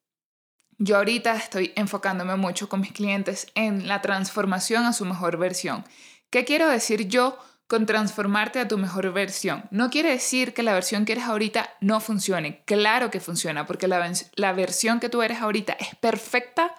[0.79, 5.85] yo ahorita estoy enfocándome mucho con mis clientes en la transformación a su mejor versión.
[6.31, 9.65] ¿Qué quiero decir yo con transformarte a tu mejor versión?
[9.73, 12.63] No quiere decir que la versión que eres ahorita no funcione.
[12.67, 16.77] Claro que funciona, porque la, la versión que tú eres ahorita es perfecta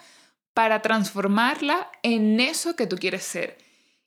[0.53, 3.57] para transformarla en eso que tú quieres ser.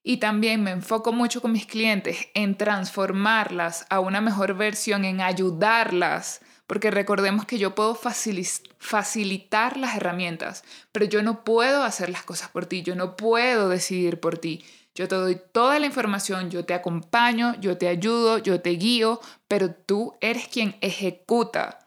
[0.03, 5.21] Y también me enfoco mucho con mis clientes en transformarlas a una mejor versión, en
[5.21, 12.25] ayudarlas porque recordemos que yo puedo facilitar las herramientas, pero yo no puedo hacer las
[12.25, 14.65] cosas por ti, yo no puedo decidir por ti.
[14.95, 19.21] Yo te doy toda la información, yo te acompaño, yo te ayudo, yo te guío,
[19.47, 21.87] pero tú eres quien ejecuta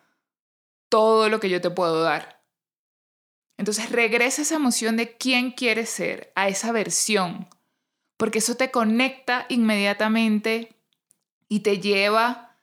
[0.89, 2.38] todo lo que yo te puedo dar.
[3.59, 7.49] Entonces regresa esa emoción de quién quieres ser, a esa versión,
[8.15, 10.77] porque eso te conecta inmediatamente
[11.49, 12.55] y te lleva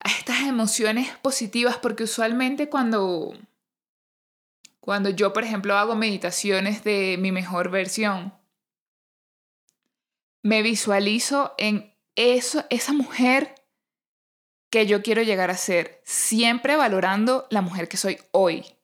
[0.00, 3.38] a estas emociones positivas, porque usualmente cuando,
[4.80, 8.34] cuando yo, por ejemplo, hago meditaciones de mi mejor versión,
[10.42, 13.54] me visualizo en eso, esa mujer
[14.68, 18.75] que yo quiero llegar a ser, siempre valorando la mujer que soy hoy.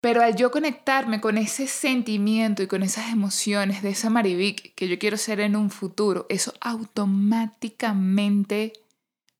[0.00, 4.88] Pero al yo conectarme con ese sentimiento y con esas emociones de esa Marivic que
[4.88, 8.72] yo quiero ser en un futuro, eso automáticamente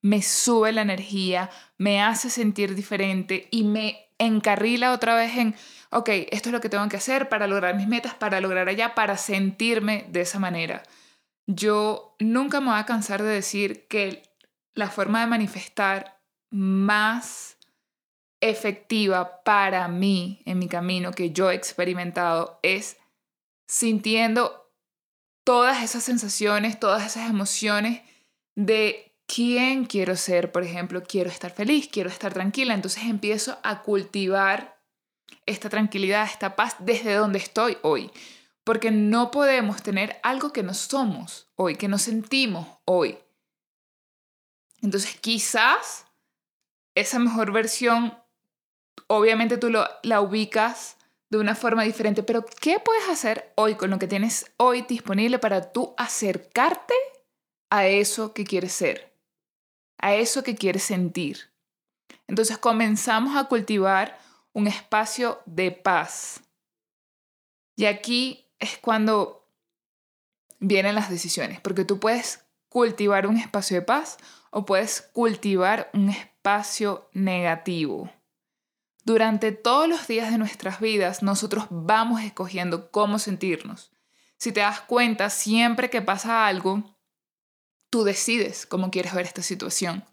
[0.02, 5.54] me sube la energía, me hace sentir diferente y me encarrila otra vez en,
[5.90, 8.94] ok, esto es lo que tengo que hacer para lograr mis metas, para lograr allá,
[8.94, 10.82] para sentirme de esa manera.
[11.46, 14.22] Yo nunca me voy a cansar de decir que
[14.74, 16.20] la forma de manifestar
[16.50, 17.56] más
[18.40, 22.96] efectiva para mí en mi camino que yo he experimentado es
[23.66, 24.72] sintiendo
[25.44, 28.02] todas esas sensaciones, todas esas emociones
[28.54, 33.82] de quién quiero ser, por ejemplo, quiero estar feliz, quiero estar tranquila, entonces empiezo a
[33.82, 34.80] cultivar
[35.46, 38.10] esta tranquilidad, esta paz desde donde estoy hoy,
[38.64, 43.18] porque no podemos tener algo que no somos hoy, que no sentimos hoy.
[44.82, 46.06] Entonces quizás
[46.94, 48.18] esa mejor versión
[49.10, 50.96] obviamente tú lo, la ubicas
[51.30, 55.40] de una forma diferente, pero ¿qué puedes hacer hoy con lo que tienes hoy disponible
[55.40, 56.94] para tú acercarte
[57.70, 59.12] a eso que quieres ser,
[59.98, 61.50] a eso que quieres sentir?
[62.28, 64.16] Entonces comenzamos a cultivar
[64.52, 66.42] un espacio de paz.
[67.76, 69.44] Y aquí es cuando
[70.60, 74.18] vienen las decisiones, porque tú puedes cultivar un espacio de paz
[74.50, 78.08] o puedes cultivar un espacio negativo.
[79.04, 83.92] Durante todos los días de nuestras vidas, nosotros vamos escogiendo cómo sentirnos.
[84.36, 86.98] Si te das cuenta, siempre que pasa algo,
[87.90, 90.04] tú decides cómo quieres ver esta situación.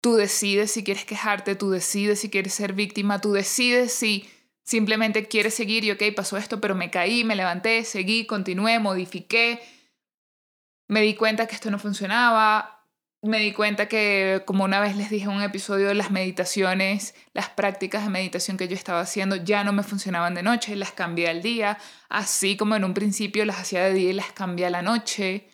[0.00, 4.28] Tú decides si quieres quejarte, tú decides si quieres ser víctima, tú decides si
[4.62, 9.62] simplemente quieres seguir y ok, pasó esto, pero me caí, me levanté, seguí, continué, modifiqué,
[10.88, 12.73] me di cuenta que esto no funcionaba,
[13.24, 17.48] me di cuenta que, como una vez les dije en un episodio, las meditaciones, las
[17.48, 21.28] prácticas de meditación que yo estaba haciendo ya no me funcionaban de noche, las cambié
[21.28, 24.70] al día, así como en un principio las hacía de día y las cambié a
[24.70, 25.48] la noche.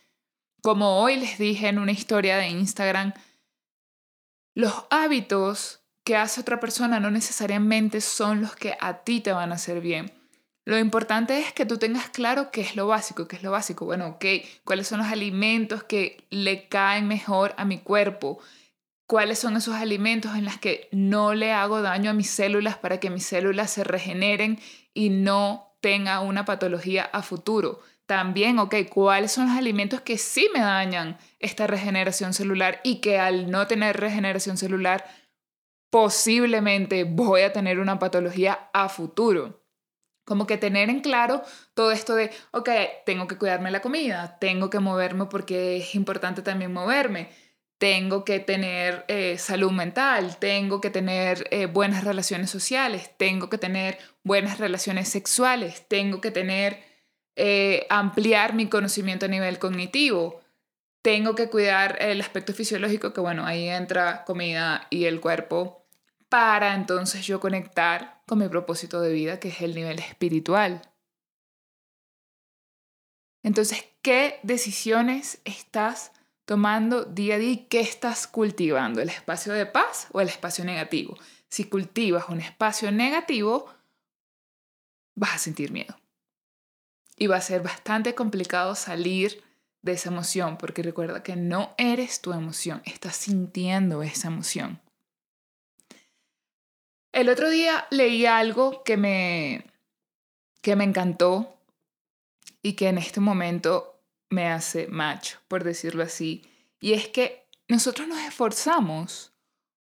[0.63, 3.15] Como hoy les dije en una historia de Instagram,
[4.55, 9.53] los hábitos que hace otra persona no necesariamente son los que a ti te van
[9.53, 10.20] a hacer bien.
[10.65, 13.87] Lo importante es que tú tengas claro qué es lo básico, qué es lo básico.
[13.87, 14.25] Bueno, ok,
[14.65, 18.39] cuáles son los alimentos que le caen mejor a mi cuerpo,
[19.07, 23.01] cuáles son esos alimentos en los que no le hago daño a mis células para
[23.01, 24.61] que mis células se regeneren
[24.95, 27.81] y no tenga una patología a futuro.
[28.07, 33.19] También, ok, cuáles son los alimentos que sí me dañan esta regeneración celular y que
[33.19, 35.05] al no tener regeneración celular
[35.91, 39.60] posiblemente voy a tener una patología a futuro.
[40.31, 41.43] Como que tener en claro
[41.75, 42.71] todo esto de, ok,
[43.05, 47.31] tengo que cuidarme la comida, tengo que moverme porque es importante también moverme,
[47.79, 53.59] tengo que tener eh, salud mental, tengo que tener eh, buenas relaciones sociales, tengo que
[53.59, 56.79] tener buenas relaciones sexuales, tengo que tener,
[57.35, 60.43] eh, ampliar mi conocimiento a nivel cognitivo,
[61.03, 65.89] tengo que cuidar el aspecto fisiológico, que bueno, ahí entra comida y el cuerpo
[66.29, 70.83] para entonces yo conectar con mi propósito de vida, que es el nivel espiritual.
[73.43, 76.13] Entonces, ¿qué decisiones estás
[76.45, 79.03] tomando día a día y qué estás cultivando?
[79.03, 81.19] ¿El espacio de paz o el espacio negativo?
[81.49, 83.67] Si cultivas un espacio negativo,
[85.17, 85.97] vas a sentir miedo.
[87.17, 89.43] Y va a ser bastante complicado salir
[89.83, 94.81] de esa emoción, porque recuerda que no eres tu emoción, estás sintiendo esa emoción.
[97.13, 99.65] El otro día leí algo que me,
[100.63, 101.57] que me encantó
[102.63, 106.45] y que en este momento me hace match, por decirlo así.
[106.81, 109.33] Y es que nosotros nos esforzamos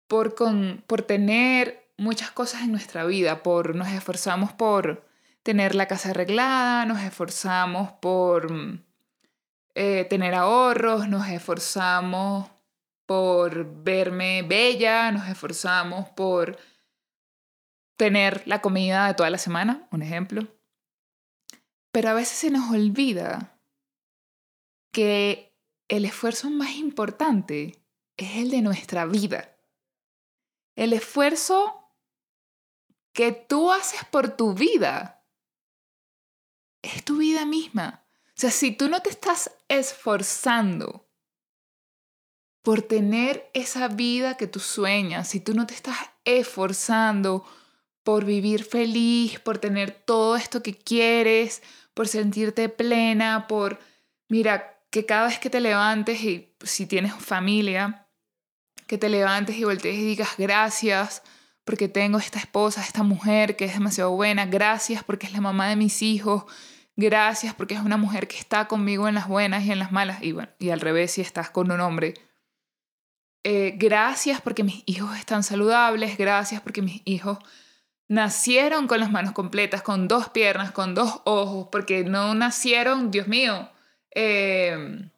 [0.07, 5.05] por, con, por tener muchas cosas en nuestra vida, por, nos esforzamos por
[5.43, 8.47] tener la casa arreglada, nos esforzamos por
[9.75, 12.49] eh, tener ahorros, nos esforzamos
[13.05, 16.57] por verme bella, nos esforzamos por
[17.99, 20.47] tener la comida de toda la semana, un ejemplo.
[21.91, 23.59] Pero a veces se nos olvida
[24.93, 25.53] que
[25.89, 27.83] el esfuerzo más importante
[28.15, 29.53] es el de nuestra vida.
[30.77, 31.93] El esfuerzo
[33.11, 35.25] que tú haces por tu vida
[36.81, 38.05] es tu vida misma.
[38.29, 41.05] O sea, si tú no te estás esforzando
[42.61, 47.45] por tener esa vida que tú sueñas, si tú no te estás esforzando
[48.09, 51.61] por vivir feliz, por tener todo esto que quieres,
[51.93, 53.77] por sentirte plena, por,
[54.29, 58.07] mira, que cada vez que te levantes y si tienes familia,
[58.87, 61.21] que te levantes y voltees y digas gracias
[61.63, 65.69] porque tengo esta esposa, esta mujer que es demasiado buena, gracias porque es la mamá
[65.69, 66.45] de mis hijos,
[66.95, 70.23] gracias porque es una mujer que está conmigo en las buenas y en las malas,
[70.23, 72.15] y bueno, y al revés si estás con un hombre.
[73.43, 77.37] Eh, gracias porque mis hijos están saludables, gracias porque mis hijos
[78.09, 83.27] nacieron con las manos completas, con dos piernas, con dos ojos, porque no nacieron, Dios
[83.27, 83.69] mío,
[84.13, 85.09] eh,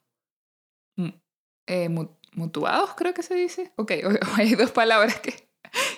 [1.67, 1.89] eh,
[2.33, 3.71] mutuados, creo que se dice.
[3.77, 3.93] Ok,
[4.35, 5.49] hay dos palabras que,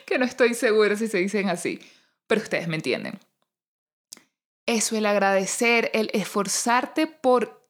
[0.05, 1.79] que no estoy segura si se dicen así,
[2.27, 3.19] pero ustedes me entienden.
[4.65, 7.67] Eso, el agradecer, el esforzarte por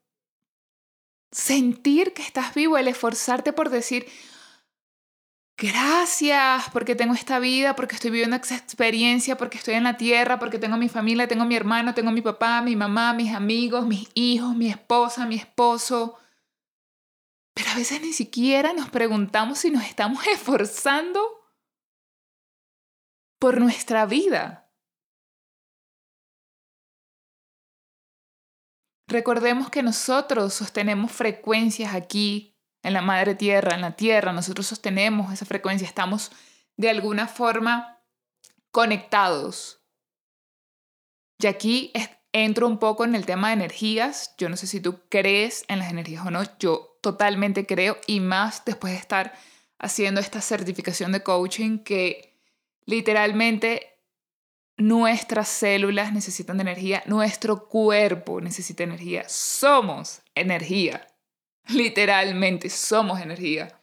[1.32, 4.06] sentir que estás vivo, el esforzarte por decir,
[5.64, 10.38] gracias porque tengo esta vida, porque estoy viviendo esta experiencia, porque estoy en la tierra,
[10.38, 14.10] porque tengo mi familia, tengo mi hermano, tengo mi papá, mi mamá, mis amigos, mis
[14.14, 16.18] hijos, mi esposa, mi esposo.
[17.54, 21.22] Pero a veces ni siquiera nos preguntamos si nos estamos esforzando
[23.40, 24.70] por nuestra vida.
[29.08, 32.53] Recordemos que nosotros sostenemos frecuencias aquí
[32.84, 36.32] en la madre tierra, en la tierra, nosotros sostenemos esa frecuencia, estamos
[36.76, 38.02] de alguna forma
[38.72, 39.80] conectados.
[41.40, 41.92] Y aquí
[42.34, 44.36] entro un poco en el tema de energías.
[44.38, 48.20] Yo no sé si tú crees en las energías o no, yo totalmente creo y
[48.20, 49.34] más después de estar
[49.80, 52.40] haciendo esta certificación de coaching que
[52.86, 54.00] literalmente
[54.78, 61.08] nuestras células necesitan de energía, nuestro cuerpo necesita energía, somos energía.
[61.70, 63.80] Literalmente, somos energía.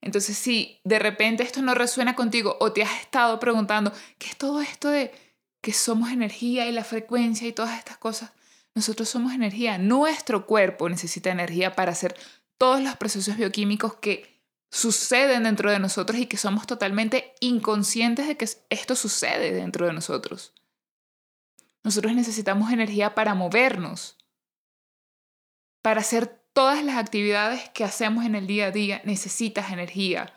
[0.00, 4.36] Entonces, si de repente esto no resuena contigo o te has estado preguntando, ¿qué es
[4.36, 5.12] todo esto de
[5.60, 8.32] que somos energía y la frecuencia y todas estas cosas?
[8.74, 9.78] Nosotros somos energía.
[9.78, 12.16] Nuestro cuerpo necesita energía para hacer
[12.58, 14.36] todos los procesos bioquímicos que
[14.70, 19.92] suceden dentro de nosotros y que somos totalmente inconscientes de que esto sucede dentro de
[19.92, 20.52] nosotros.
[21.82, 24.18] Nosotros necesitamos energía para movernos,
[25.82, 30.32] para hacer todas las actividades que hacemos en el día a día necesitas energía,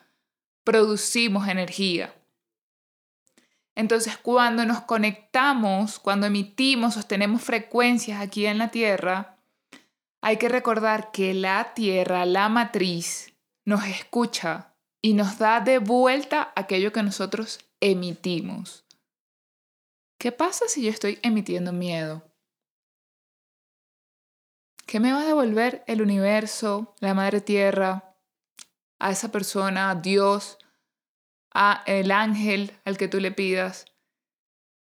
[0.65, 2.13] producimos energía.
[3.73, 9.38] Entonces, cuando nos conectamos, cuando emitimos, sostenemos frecuencias aquí en la Tierra,
[10.19, 13.32] hay que recordar que la Tierra, la matriz,
[13.63, 18.84] nos escucha y nos da de vuelta aquello que nosotros emitimos.
[20.17, 22.29] ¿Qué pasa si yo estoy emitiendo miedo?
[24.89, 28.15] ¿Qué me va a devolver el universo, la madre tierra,
[28.97, 30.58] a esa persona, a Dios,
[31.54, 33.86] a el ángel al que tú le pidas?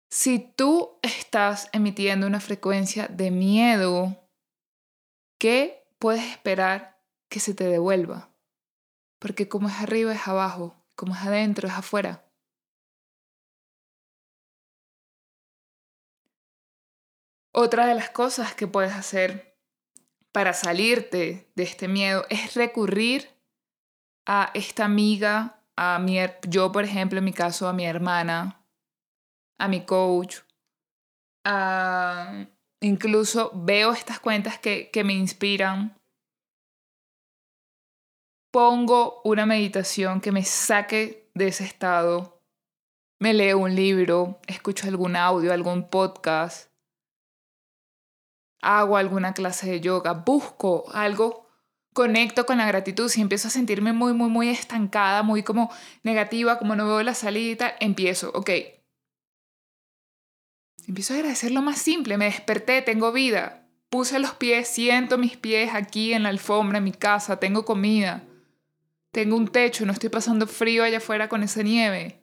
[0.09, 4.17] Si tú estás emitiendo una frecuencia de miedo,
[5.37, 8.33] ¿qué puedes esperar que se te devuelva?
[9.19, 12.27] Porque como es arriba es abajo, como es adentro es afuera.
[17.51, 19.52] Otra de las cosas que puedes hacer
[20.33, 23.29] para salirte de este miedo es recurrir
[24.25, 26.17] a esta amiga, a mi,
[26.49, 28.65] yo por ejemplo en mi caso, a mi hermana,
[29.59, 30.39] a mi coach,
[32.81, 35.99] incluso veo estas cuentas que, que me inspiran.
[38.51, 42.41] Pongo una meditación que me saque de ese estado.
[43.19, 46.72] Me leo un libro, escucho algún audio, algún podcast
[48.63, 51.47] hago alguna clase de yoga, busco algo,
[51.93, 56.57] conecto con la gratitud, si empiezo a sentirme muy, muy, muy estancada, muy como negativa,
[56.57, 58.49] como no veo la salida, empiezo, ok.
[60.87, 65.37] Empiezo a agradecer lo más simple, me desperté, tengo vida, puse los pies, siento mis
[65.37, 68.23] pies aquí en la alfombra, en mi casa, tengo comida,
[69.11, 72.19] tengo un techo, no estoy pasando frío allá afuera con esa nieve.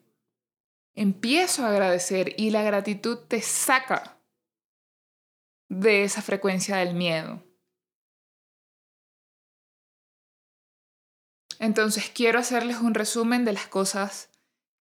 [0.95, 4.20] Empiezo a agradecer y la gratitud te saca
[5.71, 7.43] de esa frecuencia del miedo.
[11.59, 14.31] Entonces quiero hacerles un resumen de las cosas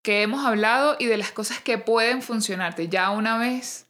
[0.01, 2.89] que hemos hablado y de las cosas que pueden funcionarte.
[2.89, 3.87] Ya una vez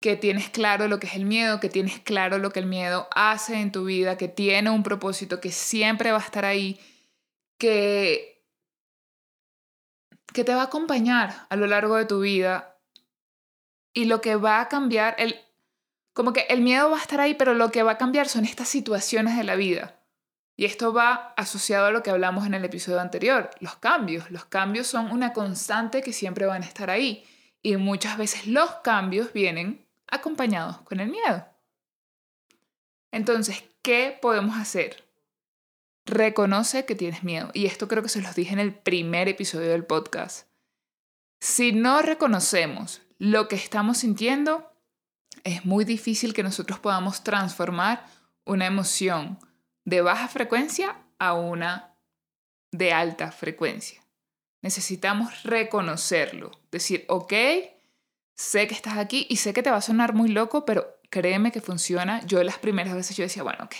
[0.00, 3.08] que tienes claro lo que es el miedo, que tienes claro lo que el miedo
[3.12, 6.78] hace en tu vida, que tiene un propósito, que siempre va a estar ahí,
[7.56, 8.44] que,
[10.34, 12.76] que te va a acompañar a lo largo de tu vida
[13.94, 15.40] y lo que va a cambiar, el,
[16.18, 18.44] como que el miedo va a estar ahí, pero lo que va a cambiar son
[18.44, 20.00] estas situaciones de la vida.
[20.56, 24.28] Y esto va asociado a lo que hablamos en el episodio anterior, los cambios.
[24.32, 27.24] Los cambios son una constante que siempre van a estar ahí.
[27.62, 31.46] Y muchas veces los cambios vienen acompañados con el miedo.
[33.12, 35.04] Entonces, ¿qué podemos hacer?
[36.04, 37.52] Reconoce que tienes miedo.
[37.54, 40.48] Y esto creo que se los dije en el primer episodio del podcast.
[41.38, 44.67] Si no reconocemos lo que estamos sintiendo,
[45.48, 48.04] es muy difícil que nosotros podamos transformar
[48.44, 49.38] una emoción
[49.84, 51.96] de baja frecuencia a una
[52.70, 54.02] de alta frecuencia.
[54.60, 57.32] Necesitamos reconocerlo, decir, ok,
[58.36, 61.50] sé que estás aquí y sé que te va a sonar muy loco, pero créeme
[61.50, 62.24] que funciona.
[62.26, 63.74] Yo las primeras veces yo decía, bueno, ok,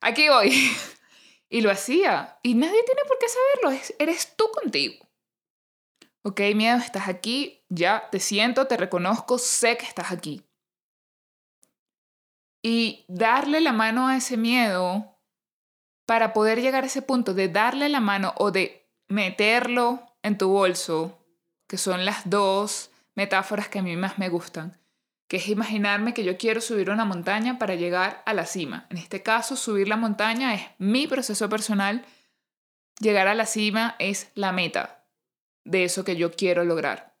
[0.00, 0.52] aquí voy.
[1.48, 2.38] y lo hacía.
[2.42, 5.06] Y nadie tiene por qué saberlo, eres tú contigo.
[6.22, 10.47] Ok, miedo, estás aquí, ya te siento, te reconozco, sé que estás aquí.
[12.62, 15.18] Y darle la mano a ese miedo
[16.06, 20.48] para poder llegar a ese punto de darle la mano o de meterlo en tu
[20.48, 21.18] bolso,
[21.66, 24.78] que son las dos metáforas que a mí más me gustan,
[25.28, 28.86] que es imaginarme que yo quiero subir una montaña para llegar a la cima.
[28.90, 32.04] En este caso, subir la montaña es mi proceso personal,
[33.00, 35.04] llegar a la cima es la meta
[35.64, 37.14] de eso que yo quiero lograr.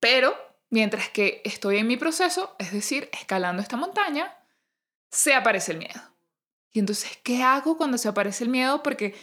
[0.00, 0.34] Pero
[0.70, 4.37] mientras que estoy en mi proceso, es decir, escalando esta montaña,
[5.10, 6.00] se aparece el miedo.
[6.72, 8.82] Y entonces, ¿qué hago cuando se aparece el miedo?
[8.82, 9.14] Porque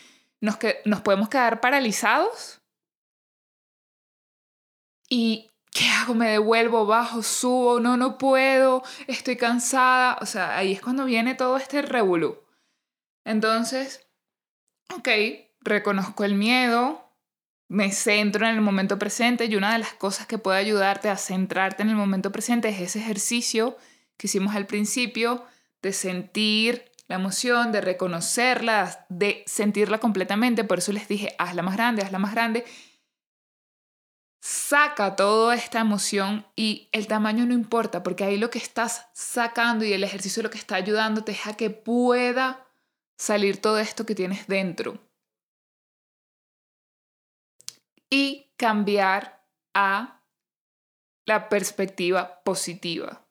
[0.41, 2.61] nos, que, nos podemos quedar paralizados.
[5.09, 6.15] ¿Y qué hago?
[6.15, 7.79] ¿Me devuelvo, bajo, subo?
[7.79, 10.17] No, no puedo, estoy cansada.
[10.21, 12.39] O sea, ahí es cuando viene todo este revolú.
[13.23, 14.07] Entonces,
[14.95, 15.09] ok,
[15.61, 17.11] reconozco el miedo,
[17.67, 21.17] me centro en el momento presente y una de las cosas que puede ayudarte a
[21.17, 23.77] centrarte en el momento presente es ese ejercicio
[24.17, 25.45] que hicimos al principio
[25.85, 30.63] de sentir la emoción, de reconocerla, de sentirla completamente.
[30.63, 32.65] Por eso les dije, hazla más grande, hazla más grande.
[34.41, 39.85] Saca toda esta emoción y el tamaño no importa, porque ahí lo que estás sacando
[39.85, 42.65] y el ejercicio lo que está ayudándote es a que pueda
[43.15, 44.97] salir todo esto que tienes dentro.
[48.09, 50.23] Y cambiar a
[51.27, 53.24] la perspectiva positiva.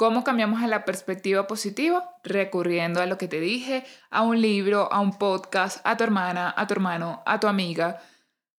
[0.00, 2.16] ¿Cómo cambiamos a la perspectiva positiva?
[2.24, 6.54] Recurriendo a lo que te dije, a un libro, a un podcast, a tu hermana,
[6.56, 8.00] a tu hermano, a tu amiga,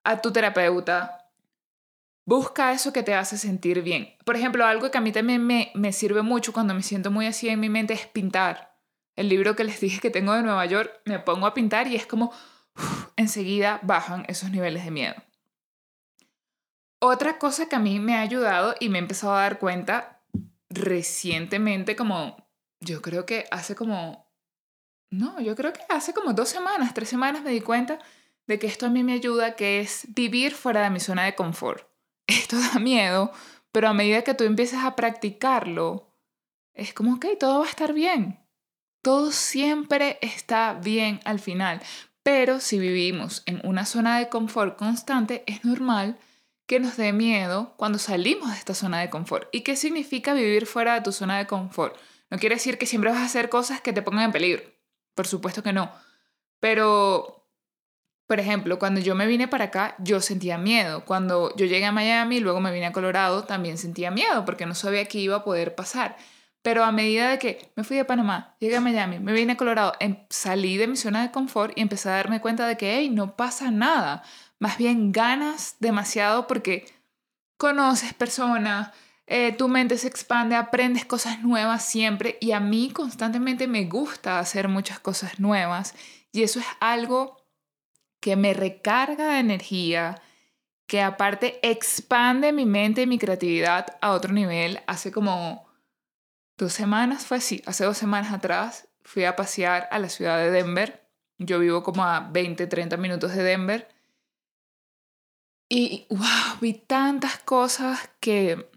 [0.05, 1.30] a tu terapeuta.
[2.26, 4.18] Busca eso que te hace sentir bien.
[4.26, 7.26] Por ejemplo, algo que a mí también me, me sirve mucho cuando me siento muy
[7.26, 8.76] así en mi mente es pintar.
[9.16, 11.97] El libro que les dije que tengo de Nueva York, me pongo a pintar y
[11.97, 12.34] es como
[13.16, 15.14] enseguida bajan esos niveles de miedo.
[16.99, 20.20] Otra cosa que a mí me ha ayudado y me he empezado a dar cuenta
[20.71, 22.49] recientemente, como
[22.81, 24.33] yo creo que hace como,
[25.11, 27.99] no, yo creo que hace como dos semanas, tres semanas me di cuenta
[28.47, 31.35] de que esto a mí me ayuda, que es vivir fuera de mi zona de
[31.35, 31.87] confort.
[32.27, 33.33] Esto da miedo,
[33.73, 36.14] pero a medida que tú empiezas a practicarlo,
[36.75, 38.41] es como, ok, todo va a estar bien.
[39.03, 41.81] Todo siempre está bien al final.
[42.23, 46.18] Pero si vivimos en una zona de confort constante, es normal
[46.71, 49.49] que nos dé miedo cuando salimos de esta zona de confort.
[49.51, 51.97] ¿Y qué significa vivir fuera de tu zona de confort?
[52.31, 54.62] No quiere decir que siempre vas a hacer cosas que te pongan en peligro.
[55.16, 55.91] Por supuesto que no.
[56.61, 57.51] Pero,
[58.29, 61.05] por ejemplo, cuando yo me vine para acá, yo sentía miedo.
[61.05, 64.77] Cuando yo llegué a Miami luego me vine a Colorado, también sentía miedo porque no
[64.77, 66.16] sabía qué iba a poder pasar.
[66.62, 69.57] Pero a medida de que me fui de Panamá, llegué a Miami, me vine a
[69.57, 72.97] Colorado, em, salí de mi zona de confort y empecé a darme cuenta de que,
[72.97, 74.23] hey, no pasa nada
[74.61, 76.86] más bien ganas demasiado porque
[77.56, 78.92] conoces personas,
[79.26, 84.38] eh, tu mente se expande, aprendes cosas nuevas siempre y a mí constantemente me gusta
[84.38, 85.94] hacer muchas cosas nuevas
[86.30, 87.36] y eso es algo
[88.20, 90.20] que me recarga de energía,
[90.86, 94.80] que aparte expande mi mente y mi creatividad a otro nivel.
[94.86, 95.66] Hace como
[96.58, 100.50] dos semanas, fue así, hace dos semanas atrás fui a pasear a la ciudad de
[100.50, 101.08] Denver.
[101.38, 103.99] Yo vivo como a 20, 30 minutos de Denver
[105.73, 108.68] y wow, vi tantas cosas que,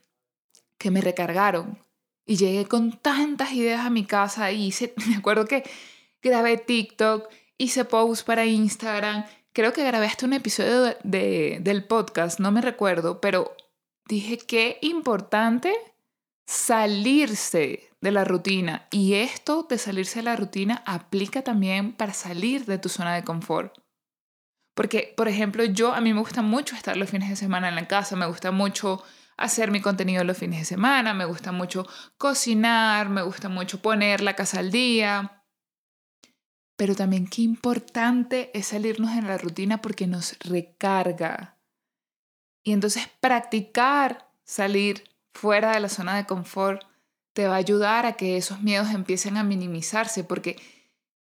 [0.78, 1.80] que me recargaron.
[2.26, 5.64] Y llegué con tantas ideas a mi casa y hice, me acuerdo que
[6.22, 7.28] grabé TikTok,
[7.58, 12.62] hice post para Instagram, creo que grabé hasta un episodio de, del podcast, no me
[12.62, 13.56] recuerdo, pero
[14.08, 15.74] dije qué importante
[16.46, 18.88] salirse de la rutina.
[18.92, 23.24] Y esto de salirse de la rutina aplica también para salir de tu zona de
[23.24, 23.83] confort.
[24.74, 27.76] Porque, por ejemplo, yo a mí me gusta mucho estar los fines de semana en
[27.76, 29.04] la casa, me gusta mucho
[29.38, 34.22] hacer mi contenido los fines de semana, me gusta mucho cocinar, me gusta mucho poner
[34.22, 35.44] la casa al día.
[36.76, 41.60] Pero también qué importante es salirnos en la rutina porque nos recarga.
[42.64, 45.04] Y entonces practicar salir
[45.34, 46.84] fuera de la zona de confort
[47.34, 50.60] te va a ayudar a que esos miedos empiecen a minimizarse porque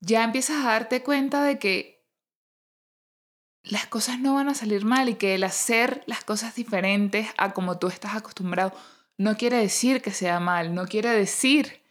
[0.00, 1.95] ya empiezas a darte cuenta de que
[3.66, 7.52] las cosas no van a salir mal y que el hacer las cosas diferentes a
[7.52, 8.72] como tú estás acostumbrado
[9.18, 11.82] no quiere decir que sea mal, no quiere decir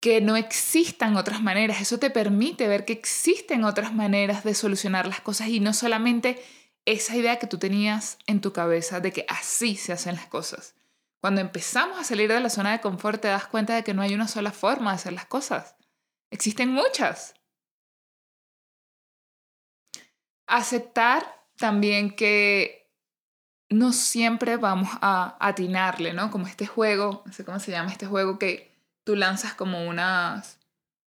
[0.00, 1.80] que no existan otras maneras.
[1.80, 6.42] Eso te permite ver que existen otras maneras de solucionar las cosas y no solamente
[6.84, 10.74] esa idea que tú tenías en tu cabeza de que así se hacen las cosas.
[11.20, 14.02] Cuando empezamos a salir de la zona de confort te das cuenta de que no
[14.02, 15.74] hay una sola forma de hacer las cosas.
[16.30, 17.34] Existen muchas.
[20.46, 22.84] Aceptar también que
[23.70, 26.30] no siempre vamos a atinarle, ¿no?
[26.30, 28.72] Como este juego, no sé cómo se llama este juego que
[29.04, 30.58] tú lanzas como unas,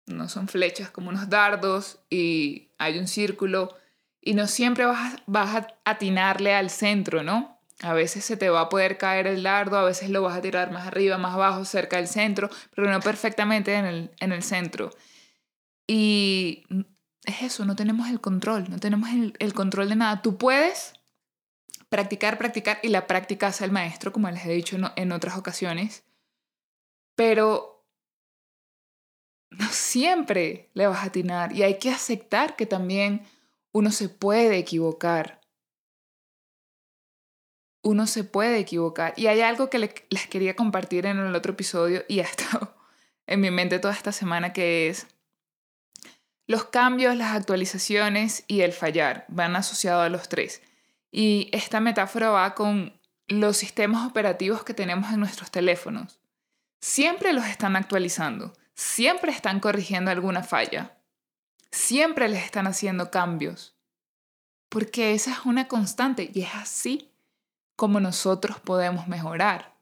[0.05, 3.75] no son flechas, como unos dardos y hay un círculo
[4.21, 7.59] y no siempre vas, a atinarle al centro, ¿no?
[7.81, 10.41] A veces se te va a poder caer el dardo, a veces lo vas a
[10.41, 14.43] tirar más arriba, más abajo, cerca del centro, pero no perfectamente en el, en el
[14.43, 14.91] centro.
[15.85, 16.63] Y
[17.25, 19.09] es eso, no tenemos el control, no tenemos
[19.39, 20.21] el, control de nada.
[20.21, 20.93] Tú puedes
[21.89, 26.03] practicar, practicar y la práctica hace el maestro, como les he dicho en otras ocasiones,
[27.15, 27.75] pero
[29.49, 33.25] no siempre le vas a atinar y hay que aceptar que también
[33.71, 35.41] uno se puede equivocar.
[37.83, 39.13] Uno se puede equivocar.
[39.15, 42.75] Y hay algo que les quería compartir en el otro episodio y ha estado
[43.27, 45.07] en mi mente toda esta semana que es
[46.47, 50.61] los cambios, las actualizaciones y el fallar van asociados a los tres.
[51.11, 56.19] Y esta metáfora va con los sistemas operativos que tenemos en nuestros teléfonos.
[56.81, 60.97] Siempre los están actualizando, siempre están corrigiendo alguna falla,
[61.71, 63.75] siempre les están haciendo cambios.
[64.69, 67.11] Porque esa es una constante y es así
[67.75, 69.74] como nosotros podemos mejorar.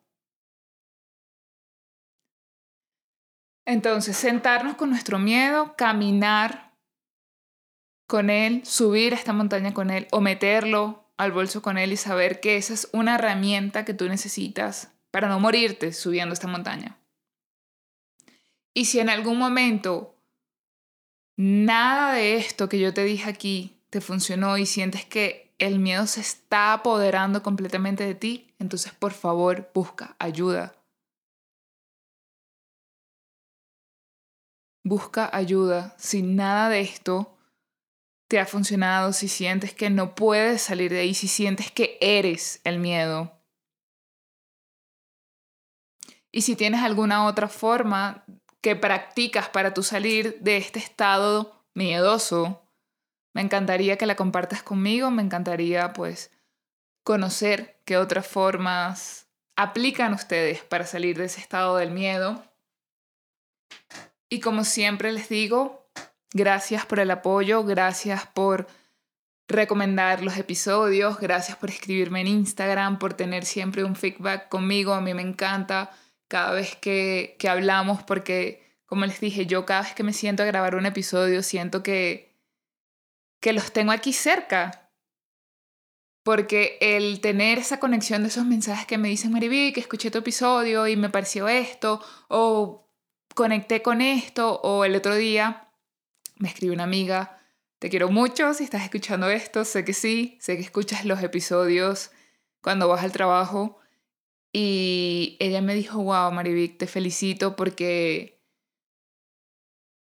[3.66, 6.74] Entonces, sentarnos con nuestro miedo, caminar
[8.07, 12.39] con él, subir esta montaña con él o meterlo al bolso con él y saber
[12.39, 16.99] que esa es una herramienta que tú necesitas para no morirte subiendo esta montaña.
[18.74, 20.16] Y si en algún momento
[21.38, 26.07] nada de esto que yo te dije aquí te funcionó y sientes que el miedo
[26.07, 30.76] se está apoderando completamente de ti, entonces por favor busca ayuda
[34.84, 35.95] busca ayuda.
[35.97, 37.38] Si nada de esto
[38.27, 42.61] te ha funcionado, si sientes que no puedes salir de ahí, si sientes que eres
[42.63, 43.31] el miedo.
[46.31, 48.25] Y si tienes alguna otra forma
[48.61, 52.63] que practicas para tú salir de este estado miedoso,
[53.34, 56.31] me encantaría que la compartas conmigo, me encantaría pues
[57.03, 62.43] conocer qué otras formas aplican ustedes para salir de ese estado del miedo.
[64.34, 65.88] Y como siempre les digo,
[66.34, 68.65] gracias por el apoyo, gracias por
[69.47, 74.95] recomendar los episodios, gracias por escribirme en Instagram, por tener siempre un feedback conmigo.
[74.95, 75.91] A mí me encanta
[76.27, 80.41] cada vez que, que hablamos porque, como les dije, yo cada vez que me siento
[80.41, 82.36] a grabar un episodio siento que,
[83.39, 84.89] que los tengo aquí cerca.
[86.23, 90.17] Porque el tener esa conexión de esos mensajes que me dicen, Mariví, que escuché tu
[90.17, 92.82] episodio y me pareció esto, o
[93.36, 95.69] conecté con esto o el otro día
[96.38, 97.39] me escribió una amiga,
[97.79, 102.11] te quiero mucho si estás escuchando esto, sé que sí, sé que escuchas los episodios
[102.61, 103.79] cuando vas al trabajo
[104.51, 108.41] y ella me dijo, wow, Marivic, te felicito porque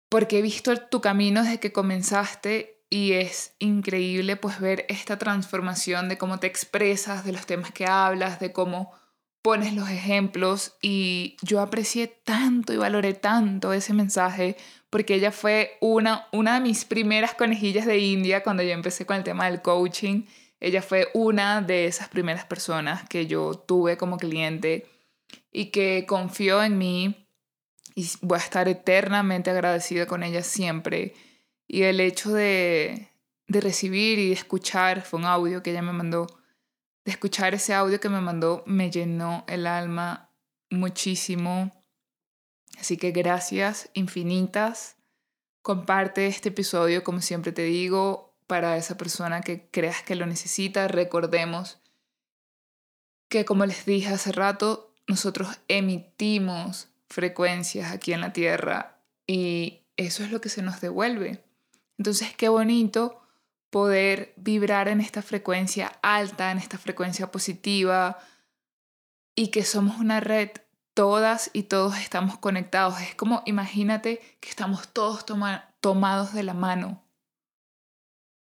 [0.08, 6.08] porque he visto tu camino desde que comenzaste y es increíble pues ver esta transformación
[6.08, 8.92] de cómo te expresas, de los temas que hablas, de cómo
[9.44, 14.56] pones los ejemplos y yo aprecié tanto y valoré tanto ese mensaje
[14.88, 19.18] porque ella fue una, una de mis primeras conejillas de India cuando yo empecé con
[19.18, 20.22] el tema del coaching.
[20.60, 24.86] Ella fue una de esas primeras personas que yo tuve como cliente
[25.52, 27.28] y que confió en mí
[27.94, 31.12] y voy a estar eternamente agradecida con ella siempre.
[31.68, 33.10] Y el hecho de,
[33.46, 36.28] de recibir y de escuchar, fue un audio que ella me mandó,
[37.04, 40.30] de escuchar ese audio que me mandó me llenó el alma
[40.70, 41.84] muchísimo.
[42.78, 44.96] Así que gracias infinitas.
[45.62, 50.88] Comparte este episodio, como siempre te digo, para esa persona que creas que lo necesita.
[50.88, 51.78] Recordemos
[53.28, 60.24] que, como les dije hace rato, nosotros emitimos frecuencias aquí en la Tierra y eso
[60.24, 61.44] es lo que se nos devuelve.
[61.96, 63.23] Entonces, qué bonito
[63.74, 68.20] poder vibrar en esta frecuencia alta, en esta frecuencia positiva
[69.34, 70.50] y que somos una red,
[70.94, 73.00] todas y todos estamos conectados.
[73.00, 75.26] Es como, imagínate que estamos todos
[75.80, 77.02] tomados de la mano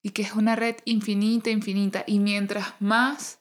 [0.02, 2.02] y que es una red infinita, infinita.
[2.04, 3.38] Y mientras más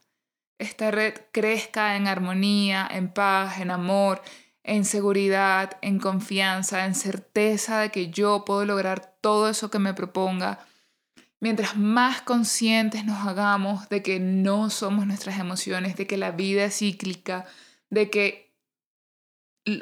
[0.59, 4.21] esta red crezca en armonía, en paz, en amor,
[4.61, 9.95] en seguridad, en confianza, en certeza de que yo puedo lograr todo eso que me
[9.95, 10.67] proponga,
[11.41, 16.63] mientras más conscientes nos hagamos de que no somos nuestras emociones, de que la vida
[16.63, 17.45] es cíclica,
[17.89, 18.55] de que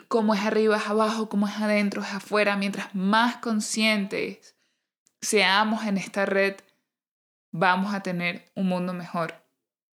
[0.07, 4.55] como es arriba es abajo, como es adentro es afuera, mientras más conscientes
[5.21, 6.55] seamos en esta red,
[7.51, 9.45] vamos a tener un mundo mejor.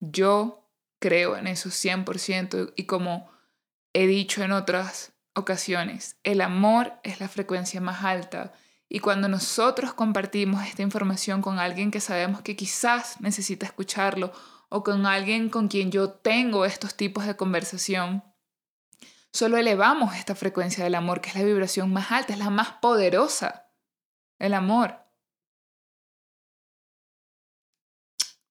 [0.00, 0.66] Yo
[0.98, 3.30] creo en eso 100% y como
[3.92, 8.54] he dicho en otras ocasiones, el amor es la frecuencia más alta
[8.92, 14.32] y cuando nosotros compartimos esta información con alguien que sabemos que quizás necesita escucharlo
[14.68, 18.24] o con alguien con quien yo tengo estos tipos de conversación,
[19.32, 22.72] solo elevamos esta frecuencia del amor, que es la vibración más alta, es la más
[22.82, 23.70] poderosa.
[24.40, 24.98] El amor.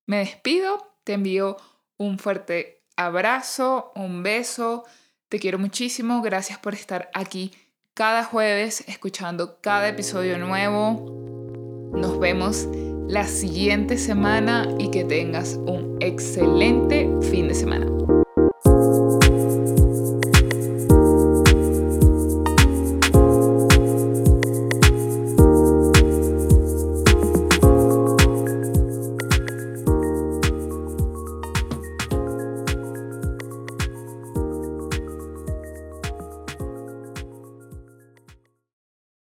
[0.05, 1.57] Me despido, te envío
[1.97, 4.85] un fuerte abrazo, un beso,
[5.27, 7.51] te quiero muchísimo, gracias por estar aquí
[7.99, 11.91] cada jueves escuchando cada episodio nuevo.
[11.91, 12.65] Nos vemos
[13.09, 17.87] la siguiente semana y que tengas un excelente fin de semana.